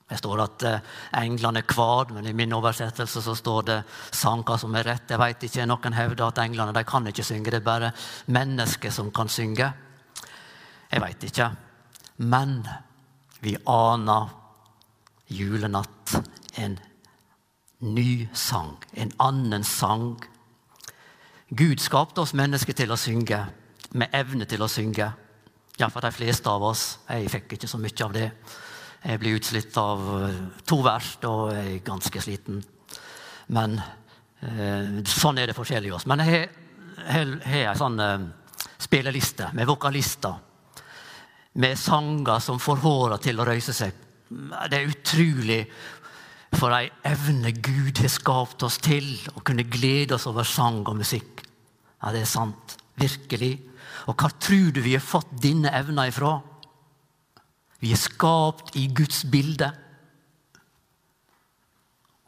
Det 0.09 0.19
står 0.19 0.43
at 0.43 0.65
englene 0.67 1.23
englene 1.23 1.63
kvad, 1.63 2.11
men 2.11 2.27
i 2.27 2.35
min 2.35 2.53
oversettelse 2.53 3.23
så 3.23 3.35
står 3.35 3.63
det 3.69 3.79
sanger 4.11 4.59
som 4.59 4.75
er 4.75 4.83
rett. 4.91 5.09
Jeg 5.09 5.19
vet 5.19 5.47
ikke, 5.47 5.65
Noen 5.65 5.95
hevder 5.95 6.27
at 6.27 6.43
englene 6.43 6.75
de 6.75 6.83
kan 6.83 7.07
ikke 7.07 7.23
synge. 7.23 7.49
Det 7.49 7.61
er 7.61 7.65
bare 7.65 7.93
mennesker 8.27 8.91
som 8.91 9.09
kan 9.15 9.31
synge. 9.31 9.71
Jeg 10.93 11.01
veit 11.01 11.23
ikke. 11.25 11.47
Men 12.29 12.59
vi 13.41 13.55
aner 13.65 14.29
julenatt 15.33 16.13
en 16.61 16.75
ny 17.81 18.27
sang, 18.37 18.77
en 18.93 19.11
annen 19.19 19.65
sang. 19.65 20.13
Gud 21.49 21.81
skapte 21.81 22.21
oss 22.21 22.35
mennesker 22.37 22.77
til 22.77 22.93
å 22.93 22.99
synge, 22.99 23.41
med 23.97 24.13
evne 24.13 24.45
til 24.49 24.61
å 24.61 24.69
synge. 24.69 25.09
Ja, 25.81 25.89
for 25.89 26.05
de 26.05 26.13
fleste 26.13 26.49
av 26.49 26.61
oss. 26.69 26.85
Jeg 27.09 27.31
fikk 27.33 27.57
ikke 27.57 27.69
så 27.69 27.81
mye 27.81 28.05
av 28.05 28.13
det. 28.13 28.29
Jeg 29.03 29.19
blir 29.19 29.39
utslitt 29.39 29.75
av 29.81 30.05
eh, 30.21 30.39
to 30.69 30.77
vers, 30.85 31.15
da 31.19 31.33
er 31.51 31.65
jeg 31.71 31.83
ganske 31.89 32.21
sliten. 32.23 32.61
Men 33.51 33.79
eh, 33.81 35.01
sånn 35.09 35.41
er 35.41 35.49
det 35.49 35.57
forskjellig 35.57 35.91
hos 35.91 36.03
oss. 36.03 36.09
Men 36.13 36.23
jeg 36.23 36.45
har 37.09 37.33
ei 37.49 37.65
sånn 37.81 37.99
eh, 37.99 38.27
spilleliste 38.85 39.49
med 39.57 39.67
vokalister. 39.67 40.52
Med 41.53 41.77
sanger 41.77 42.39
som 42.41 42.61
får 42.61 42.81
håra 42.81 43.19
til 43.21 43.39
å 43.39 43.45
røyse 43.45 43.75
seg. 43.77 43.93
Det 44.29 44.77
er 44.79 44.89
utrolig 44.89 45.59
for 46.57 46.73
ei 46.73 46.87
evne 47.07 47.51
Gud 47.53 47.97
har 48.01 48.11
skapt 48.11 48.63
oss 48.65 48.79
til 48.81 49.05
å 49.33 49.41
kunne 49.45 49.65
glede 49.69 50.17
oss 50.17 50.27
over 50.29 50.45
sang 50.47 50.81
og 50.85 50.97
musikk. 50.99 51.43
Ja, 52.01 52.11
det 52.13 52.23
er 52.23 52.29
sant. 52.29 52.77
Virkelig. 52.99 53.55
Og 54.09 54.17
hva 54.19 54.29
tror 54.37 54.73
du 54.73 54.81
vi 54.83 54.95
har 54.97 55.05
fått 55.05 55.31
denne 55.41 55.71
evna 55.73 56.07
ifra? 56.09 56.35
Vi 57.81 57.93
er 57.93 57.99
skapt 57.99 58.75
i 58.79 58.85
Guds 58.95 59.23
bilde. 59.31 59.71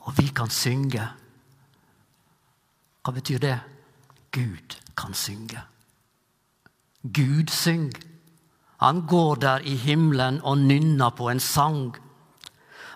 Og 0.06 0.18
vi 0.18 0.28
kan 0.36 0.52
synge. 0.54 1.06
Hva 3.06 3.14
betyr 3.14 3.42
det? 3.42 3.56
Gud 4.36 4.76
kan 4.98 5.14
synge. 5.14 5.62
Gud 7.04 7.54
synger. 7.54 8.15
Han 8.84 9.06
går 9.08 9.42
der 9.44 9.66
i 9.68 9.76
himmelen 9.80 10.42
og 10.44 10.58
nynner 10.58 11.14
på 11.16 11.30
en 11.32 11.40
sang. 11.40 11.96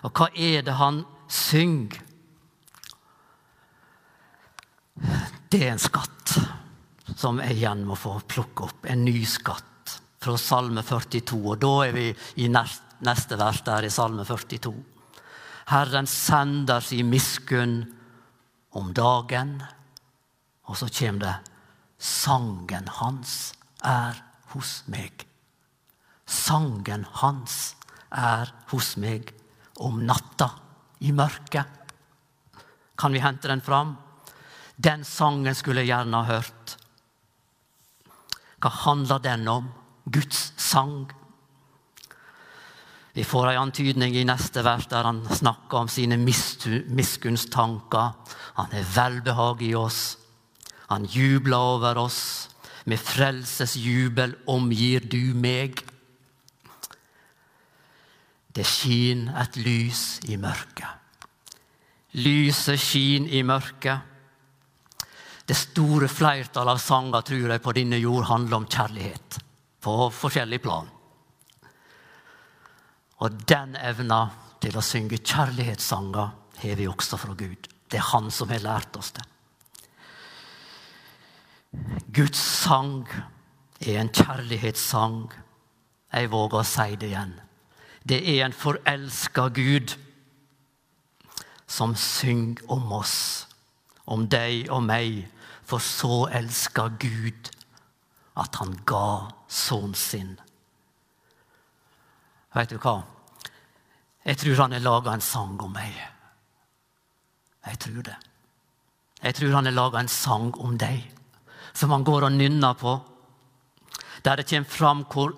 Og 0.04 0.12
hva 0.16 0.28
er 0.36 0.64
det 0.66 0.76
han 0.80 1.02
synger? 1.30 2.02
Det 5.50 5.62
er 5.64 5.72
en 5.72 5.82
skatt 5.82 6.36
som 7.16 7.40
jeg 7.42 7.56
igjen 7.58 7.82
må 7.88 7.96
få 7.98 8.18
plukke 8.28 8.68
opp. 8.68 8.86
En 8.86 9.04
ny 9.04 9.24
skatt 9.28 9.96
fra 10.20 10.36
Salme 10.38 10.84
42. 10.84 11.40
Og 11.40 11.58
da 11.60 11.72
er 11.88 11.96
vi 11.96 12.06
i 12.44 12.48
neste 12.52 13.38
vers 13.40 13.62
der 13.66 13.88
i 13.88 13.92
Salme 13.92 14.26
42. 14.28 14.74
Herren 15.70 16.08
sender 16.10 16.84
sin 16.84 17.10
miskunn 17.10 17.82
om 18.76 18.92
dagen. 18.94 19.56
Og 20.68 20.78
så 20.78 20.90
kommer 21.00 21.24
det 21.24 21.36
Sangen 22.00 22.86
hans 23.00 23.52
er 23.84 24.22
hos 24.54 24.80
meg. 24.88 25.29
Sangen 26.30 27.06
hans 27.20 27.74
er 28.14 28.52
hos 28.70 28.94
meg 29.02 29.32
om 29.82 30.02
natta 30.06 30.50
i 31.02 31.12
mørket. 31.16 31.66
Kan 33.00 33.12
vi 33.16 33.22
hente 33.22 33.48
den 33.48 33.64
fram? 33.64 33.96
Den 34.76 35.04
sangen 35.04 35.54
skulle 35.56 35.82
jeg 35.82 35.90
gjerne 35.92 36.20
ha 36.20 36.36
hørt. 36.38 36.76
Hva 38.60 38.70
handler 38.84 39.22
den 39.24 39.48
om? 39.48 39.70
Guds 40.04 40.52
sang. 40.60 41.08
Vi 43.12 43.24
får 43.24 43.50
en 43.50 43.62
antydning 43.66 44.14
i 44.16 44.24
neste 44.24 44.62
vers 44.64 44.86
der 44.90 45.04
han 45.08 45.24
snakker 45.26 45.82
om 45.82 45.88
sine 45.90 46.16
miskunnstanker. 46.20 48.12
Han 48.60 48.76
er 48.76 48.86
velbehag 48.94 49.62
i 49.66 49.74
oss. 49.74 50.16
Han 50.92 51.08
jubler 51.10 51.74
over 51.76 51.98
oss. 52.06 52.48
Med 52.88 53.00
frelsesjubel 53.02 54.36
omgir 54.48 55.04
du 55.04 55.34
meg. 55.36 55.82
Det 58.52 58.66
skin 58.66 59.28
et 59.38 59.56
lys 59.60 60.20
i 60.28 60.36
mørket. 60.40 60.88
Lyset 62.18 62.80
skin 62.82 63.28
i 63.30 63.42
mørket. 63.46 64.00
Det 65.46 65.56
store 65.58 66.08
flertallet 66.10 66.76
av 66.76 66.82
sanger 66.82 67.26
tror 67.26 67.54
jeg 67.54 67.62
på 67.62 67.74
denne 67.74 67.98
jord 67.98 68.26
handler 68.30 68.60
om 68.60 68.66
kjærlighet. 68.70 69.38
På 69.80 70.10
forskjellig 70.14 70.60
plan. 70.62 70.90
Og 73.20 73.42
den 73.48 73.76
evna 73.76 74.20
til 74.60 74.76
å 74.76 74.84
synge 74.84 75.20
kjærlighetssanger 75.20 76.30
har 76.60 76.78
vi 76.78 76.88
også 76.88 77.18
fra 77.20 77.34
Gud. 77.34 77.68
Det 77.90 77.98
er 77.98 78.10
Han 78.12 78.30
som 78.30 78.50
har 78.50 78.62
lært 78.64 78.96
oss 78.96 79.12
det. 79.16 79.26
Guds 82.10 82.38
sang 82.38 83.06
er 83.80 84.00
en 84.00 84.10
kjærlighetssang. 84.10 85.30
Jeg 86.12 86.30
våger 86.30 86.60
å 86.60 86.66
si 86.66 86.96
det 86.98 87.10
igjen. 87.12 87.34
Det 88.08 88.20
er 88.24 88.44
en 88.44 88.56
forelska 88.56 89.48
Gud 89.54 89.96
som 91.70 91.94
synger 91.96 92.62
om 92.72 92.92
oss, 92.92 93.46
om 94.06 94.26
deg 94.28 94.70
og 94.72 94.82
meg. 94.86 95.26
For 95.70 95.78
så 95.78 96.24
elska 96.34 96.88
Gud 96.98 97.52
at 98.40 98.56
han 98.58 98.72
ga 98.88 99.30
sønnen 99.46 99.94
sin. 99.94 100.32
Vet 102.56 102.72
du 102.72 102.80
hva? 102.82 102.96
Jeg 104.26 104.40
tror 104.40 104.64
han 104.64 104.74
har 104.74 104.82
laga 104.82 105.14
en 105.14 105.22
sang 105.22 105.54
om 105.62 105.70
meg. 105.72 105.94
Jeg 107.68 107.78
tror 107.84 108.02
det. 108.08 108.16
Jeg 109.20 109.36
tror 109.36 109.54
han 109.54 109.68
har 109.68 109.76
laga 109.76 110.00
en 110.00 110.10
sang 110.10 110.50
om 110.58 110.74
deg, 110.80 111.04
som 111.76 111.92
han 111.94 112.04
går 112.04 112.26
og 112.26 112.34
nynner 112.34 112.74
på. 112.74 112.96
Der 114.24 114.40
det 114.40 114.48
kommer 114.50 114.68
fram 114.68 115.04
hvor 115.12 115.36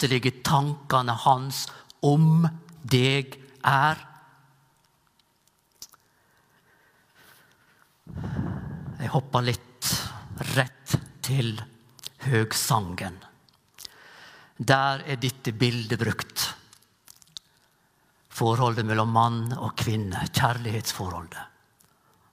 ufattelige 0.00 0.40
tankene 0.42 1.12
hans 1.12 1.66
om 2.00 2.46
deg 2.82 3.34
er. 3.64 3.98
Jeg 9.00 9.10
hopper 9.12 9.44
litt 9.44 9.90
rett 10.56 10.94
til 11.20 11.60
høgsangen. 12.24 13.18
Der 14.56 15.04
er 15.04 15.20
dette 15.20 15.52
bildet 15.52 16.00
brukt. 16.00 16.46
Forholdet 18.30 18.86
mellom 18.88 19.12
mann 19.12 19.52
og 19.58 19.76
kvinne, 19.76 20.24
kjærlighetsforholdet. 20.32 21.44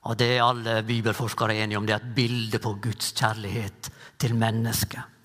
Og 0.08 0.15
det 0.15 0.38
er 0.38 0.45
alle 0.45 0.80
bibelforskere 0.88 1.60
enige 1.65 1.77
om, 1.82 1.86
det 1.86 1.97
er 1.97 1.99
et 1.99 2.15
bilde 2.15 2.63
på 2.63 2.77
Guds 2.80 3.12
kjærlighet 3.12 3.91
til 4.19 4.39
mennesket. 4.39 5.16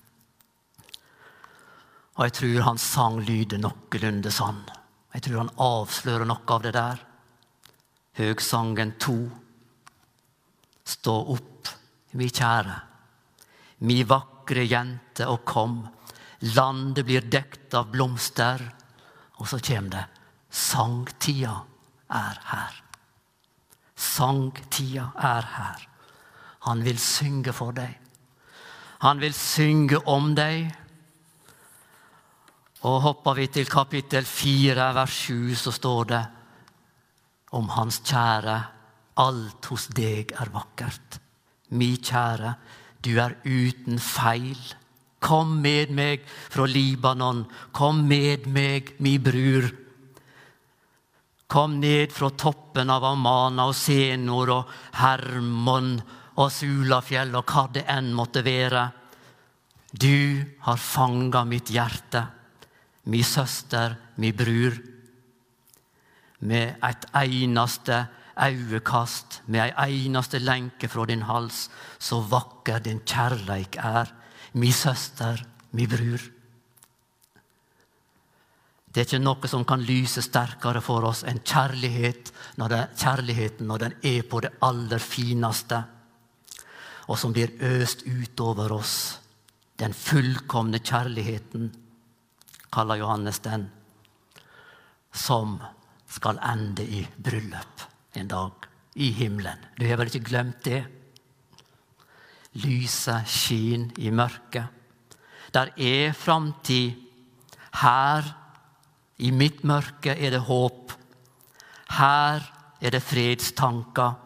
Og 2.19 2.27
jeg 2.27 2.35
tror 2.37 2.67
hans 2.67 2.85
sang 2.95 3.21
lyder 3.25 3.61
noenlunde 3.63 4.33
sånn. 4.33 4.61
Jeg 5.15 5.25
tror 5.27 5.43
han 5.43 5.55
avslører 5.61 6.29
noe 6.29 6.55
av 6.55 6.65
det 6.65 6.75
der. 6.77 7.01
Høgsangen 8.19 8.95
to. 9.01 9.17
Stå 10.85 11.15
opp, 11.33 11.71
mi 12.19 12.27
kjære, 12.29 12.75
mi 13.87 14.03
vakre 14.05 14.65
jente, 14.67 15.29
og 15.31 15.45
kom. 15.49 15.79
Landet 16.57 17.07
blir 17.07 17.25
dekt 17.31 17.75
av 17.79 17.89
blomster. 17.93 18.61
Og 19.39 19.49
så 19.49 19.61
kommer 19.63 19.95
det. 19.95 20.05
Sangtida 20.53 21.55
er 22.13 22.41
her. 22.51 22.77
Sangtida 23.97 25.09
er 25.17 25.49
her. 25.55 25.89
Han 26.69 26.85
vil 26.85 26.99
synge 27.01 27.55
for 27.57 27.73
deg. 27.75 27.97
Han 29.03 29.23
vil 29.23 29.35
synge 29.35 30.03
om 30.07 30.35
deg. 30.39 30.69
Og 32.83 32.99
hopper 33.05 33.37
vi 33.39 33.47
til 33.47 33.69
kapittel 33.71 34.25
4, 34.27 34.89
vers 34.97 35.19
7, 35.29 35.55
så 35.55 35.71
står 35.71 36.07
det 36.11 36.23
om 37.55 37.69
hans 37.77 38.01
kjære. 38.03 38.57
Alt 39.23 39.69
hos 39.71 39.87
deg 39.95 40.33
er 40.41 40.51
vakkert. 40.51 41.21
Mi 41.79 41.93
kjære, 41.95 42.57
du 43.05 43.13
er 43.23 43.37
uten 43.45 44.03
feil. 44.03 44.59
Kom 45.23 45.61
med 45.63 45.93
meg 45.95 46.27
fra 46.27 46.67
Libanon, 46.67 47.45
kom 47.71 48.03
med 48.09 48.49
meg, 48.51 48.97
mi 48.99 49.15
bror. 49.23 49.71
Kom 51.47 51.79
ned 51.79 52.11
fra 52.11 52.33
toppen 52.35 52.91
av 52.91 53.07
Amana 53.13 53.69
og 53.71 53.79
Senor 53.79 54.57
og 54.57 54.77
Hermon 54.99 55.95
og 56.35 56.49
Sulafjell 56.51 57.37
og 57.39 57.47
hva 57.47 57.69
det 57.71 57.87
enn 57.93 58.11
måtte 58.17 58.43
være. 58.43 58.87
Du 59.93 60.43
har 60.67 60.81
fanga 60.81 61.45
mitt 61.47 61.71
hjerte 61.71 62.27
mi 63.05 63.23
søster, 63.23 63.97
mi 64.17 64.33
bror. 64.33 64.77
Med 66.41 66.75
et 66.83 67.07
eneste 67.15 68.07
øyekast, 68.43 69.43
med 69.47 69.73
ei 69.79 70.07
eneste 70.07 70.39
lenke 70.39 70.89
fra 70.89 71.07
din 71.07 71.23
hals, 71.23 71.69
så 71.99 72.21
vakker 72.21 72.79
din 72.83 73.01
kjærleik 73.07 73.77
er, 73.77 74.13
mi 74.55 74.71
søster, 74.73 75.43
mi 75.73 75.87
bror. 75.87 76.23
Det 78.93 79.01
er 79.01 79.09
ikke 79.09 79.23
noe 79.25 79.49
som 79.49 79.65
kan 79.65 79.81
lyse 79.81 80.21
sterkere 80.21 80.83
for 80.85 81.07
oss 81.09 81.23
enn 81.25 81.41
kjærlighet 81.41 82.29
når 82.61 82.69
det, 82.69 82.81
kjærligheten 83.01 83.67
når 83.67 83.87
den 83.87 83.95
er 84.05 84.27
på 84.29 84.43
det 84.45 84.53
aller 84.61 85.01
fineste, 85.01 85.79
og 87.09 87.19
som 87.19 87.33
blir 87.33 87.55
øst 87.73 88.05
utover 88.05 88.73
oss. 88.77 89.19
Den 89.81 89.97
fullkomne 89.97 90.79
kjærligheten 90.85 91.71
kaller 92.73 93.01
Johannes 93.01 93.39
den, 93.45 93.69
som 95.13 95.59
skal 96.09 96.41
ende 96.45 96.85
i 96.85 97.03
bryllup 97.17 97.87
en 98.17 98.29
dag 98.29 98.69
i 98.95 99.11
himmelen. 99.17 99.61
Du 99.79 99.87
har 99.89 99.99
vel 100.01 100.11
ikke 100.13 100.29
glemt 100.29 100.65
det? 100.65 100.83
Lyset 102.65 103.29
skinner 103.29 103.97
i 104.01 104.13
mørket. 104.13 104.69
Der 105.53 105.73
er 105.77 106.13
framtid. 106.17 106.99
Her, 107.73 108.27
i 109.19 109.31
mitt 109.31 109.63
mørke, 109.65 110.13
er 110.13 110.35
det 110.35 110.43
håp. 110.45 110.93
Her 111.97 112.45
er 112.81 112.93
det 112.93 113.03
fredstanker. 113.03 114.19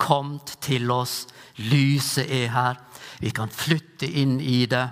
Komt 0.00 0.56
til 0.64 0.90
oss. 0.90 1.26
Lyset 1.56 2.30
er 2.32 2.48
her. 2.52 2.80
Vi 3.20 3.32
kan 3.36 3.52
flytte 3.52 4.08
inn 4.08 4.38
i 4.40 4.64
det 4.68 4.86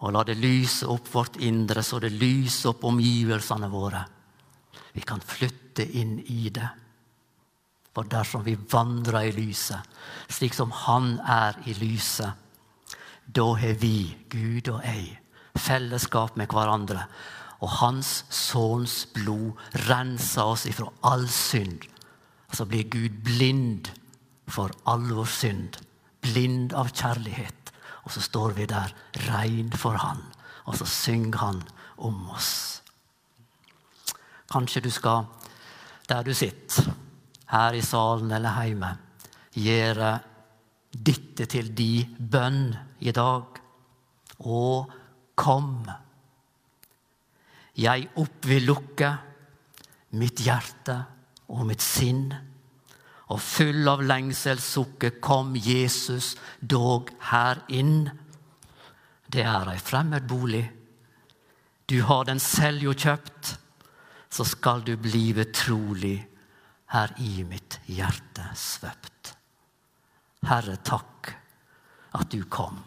og 0.00 0.14
la 0.14 0.22
det 0.24 0.38
lyse 0.40 0.88
opp 0.88 1.08
vårt 1.12 1.36
indre, 1.44 1.82
så 1.84 2.00
det 2.00 2.12
lyser 2.14 2.72
opp 2.72 2.86
omgivelsene 2.88 3.68
våre. 3.68 4.00
Vi 4.92 5.02
kan 5.06 5.20
flytte 5.20 5.84
inn 5.84 6.18
i 6.32 6.48
det. 6.48 6.68
For 7.92 8.06
dersom 8.08 8.44
vi 8.46 8.54
vandrer 8.70 9.28
i 9.28 9.34
lyset, 9.34 9.82
slik 10.30 10.54
som 10.54 10.70
Han 10.86 11.18
er 11.26 11.58
i 11.66 11.74
lyset, 11.74 12.32
da 13.26 13.46
har 13.54 13.76
vi, 13.78 14.16
Gud 14.30 14.70
og 14.72 14.80
jeg, 14.86 15.18
fellesskap 15.58 16.36
med 16.38 16.50
hverandre. 16.50 17.04
Og 17.60 17.68
Hans 17.82 18.24
Sønns 18.32 19.04
blod 19.14 19.58
renser 19.86 20.48
oss 20.48 20.64
ifra 20.70 20.88
all 21.06 21.28
synd. 21.28 21.84
Så 22.50 22.64
blir 22.66 22.88
Gud 22.90 23.20
blind 23.26 23.92
for 24.50 24.72
all 24.88 25.04
vår 25.12 25.28
synd. 25.30 25.76
Blind 26.24 26.72
av 26.72 26.90
kjærlighet. 26.90 27.59
Og 28.04 28.14
så 28.14 28.22
står 28.24 28.56
vi 28.56 28.66
der 28.70 28.92
rein 29.28 29.72
for 29.76 29.98
Han, 30.00 30.22
og 30.64 30.76
så 30.78 30.86
synger 30.88 31.38
Han 31.38 31.62
om 31.98 32.28
oss. 32.30 32.82
Kanskje 34.50 34.82
du 34.82 34.90
skal, 34.90 35.28
der 36.08 36.22
du 36.26 36.34
sitter, 36.34 36.90
her 37.50 37.74
i 37.74 37.82
salen 37.82 38.32
eller 38.34 38.62
hjemme, 38.64 38.90
gjøre 39.54 40.10
dette 40.90 41.46
til 41.50 41.70
di 41.74 42.02
bønn 42.04 42.70
i 43.00 43.12
dag. 43.14 43.58
Å, 44.40 44.60
kom. 45.38 45.74
Jeg 47.80 48.08
opp 48.20 48.46
vil 48.48 48.66
lukke 48.66 49.10
mitt 50.18 50.42
hjerte 50.42 50.96
og 51.50 51.66
mitt 51.68 51.84
sinn 51.84 52.30
og 53.30 53.38
full 53.38 53.86
av 53.88 54.02
lengselssukker 54.02 55.20
kom 55.22 55.54
Jesus 55.54 56.34
dog 56.60 57.12
her 57.30 57.62
inn. 57.70 58.08
Det 59.30 59.44
er 59.46 59.70
ei 59.70 59.78
fremmed 59.78 60.26
bolig. 60.26 60.64
Du 61.86 62.00
har 62.06 62.26
den 62.26 62.42
selv 62.42 62.82
jo 62.82 62.94
kjøpt, 62.94 63.52
så 64.30 64.46
skal 64.46 64.82
du 64.86 64.96
blive 64.98 65.46
trolig 65.54 66.16
her 66.94 67.14
i 67.22 67.44
mitt 67.46 67.78
hjerte 67.90 68.48
svøpt. 68.58 69.34
Herre, 70.50 70.76
takk 70.82 71.30
at 72.18 72.30
du 72.32 72.42
kom. 72.50 72.80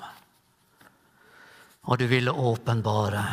Og 1.88 2.00
du 2.00 2.06
ville 2.08 2.32
åpenbare 2.32 3.24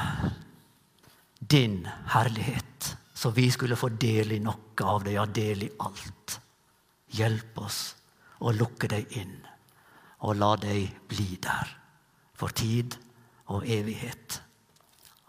din 1.38 1.82
herlighet, 2.14 2.96
så 3.14 3.30
vi 3.34 3.48
skulle 3.50 3.78
få 3.78 3.90
del 3.94 4.36
i 4.36 4.40
noe 4.42 4.86
av 4.86 5.02
det, 5.06 5.16
ja, 5.16 5.26
del 5.26 5.66
i 5.66 5.72
alt. 5.86 6.38
Hjelp 7.10 7.58
oss 7.58 7.80
å 8.40 8.52
lukke 8.54 8.88
deg 8.90 9.10
inn 9.18 9.36
og 10.20 10.36
la 10.38 10.54
deg 10.60 10.90
bli 11.08 11.36
der 11.42 11.74
for 12.36 12.52
tid 12.56 12.96
og 13.50 13.66
evighet. 13.66 14.40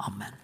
Amen. 0.05 0.35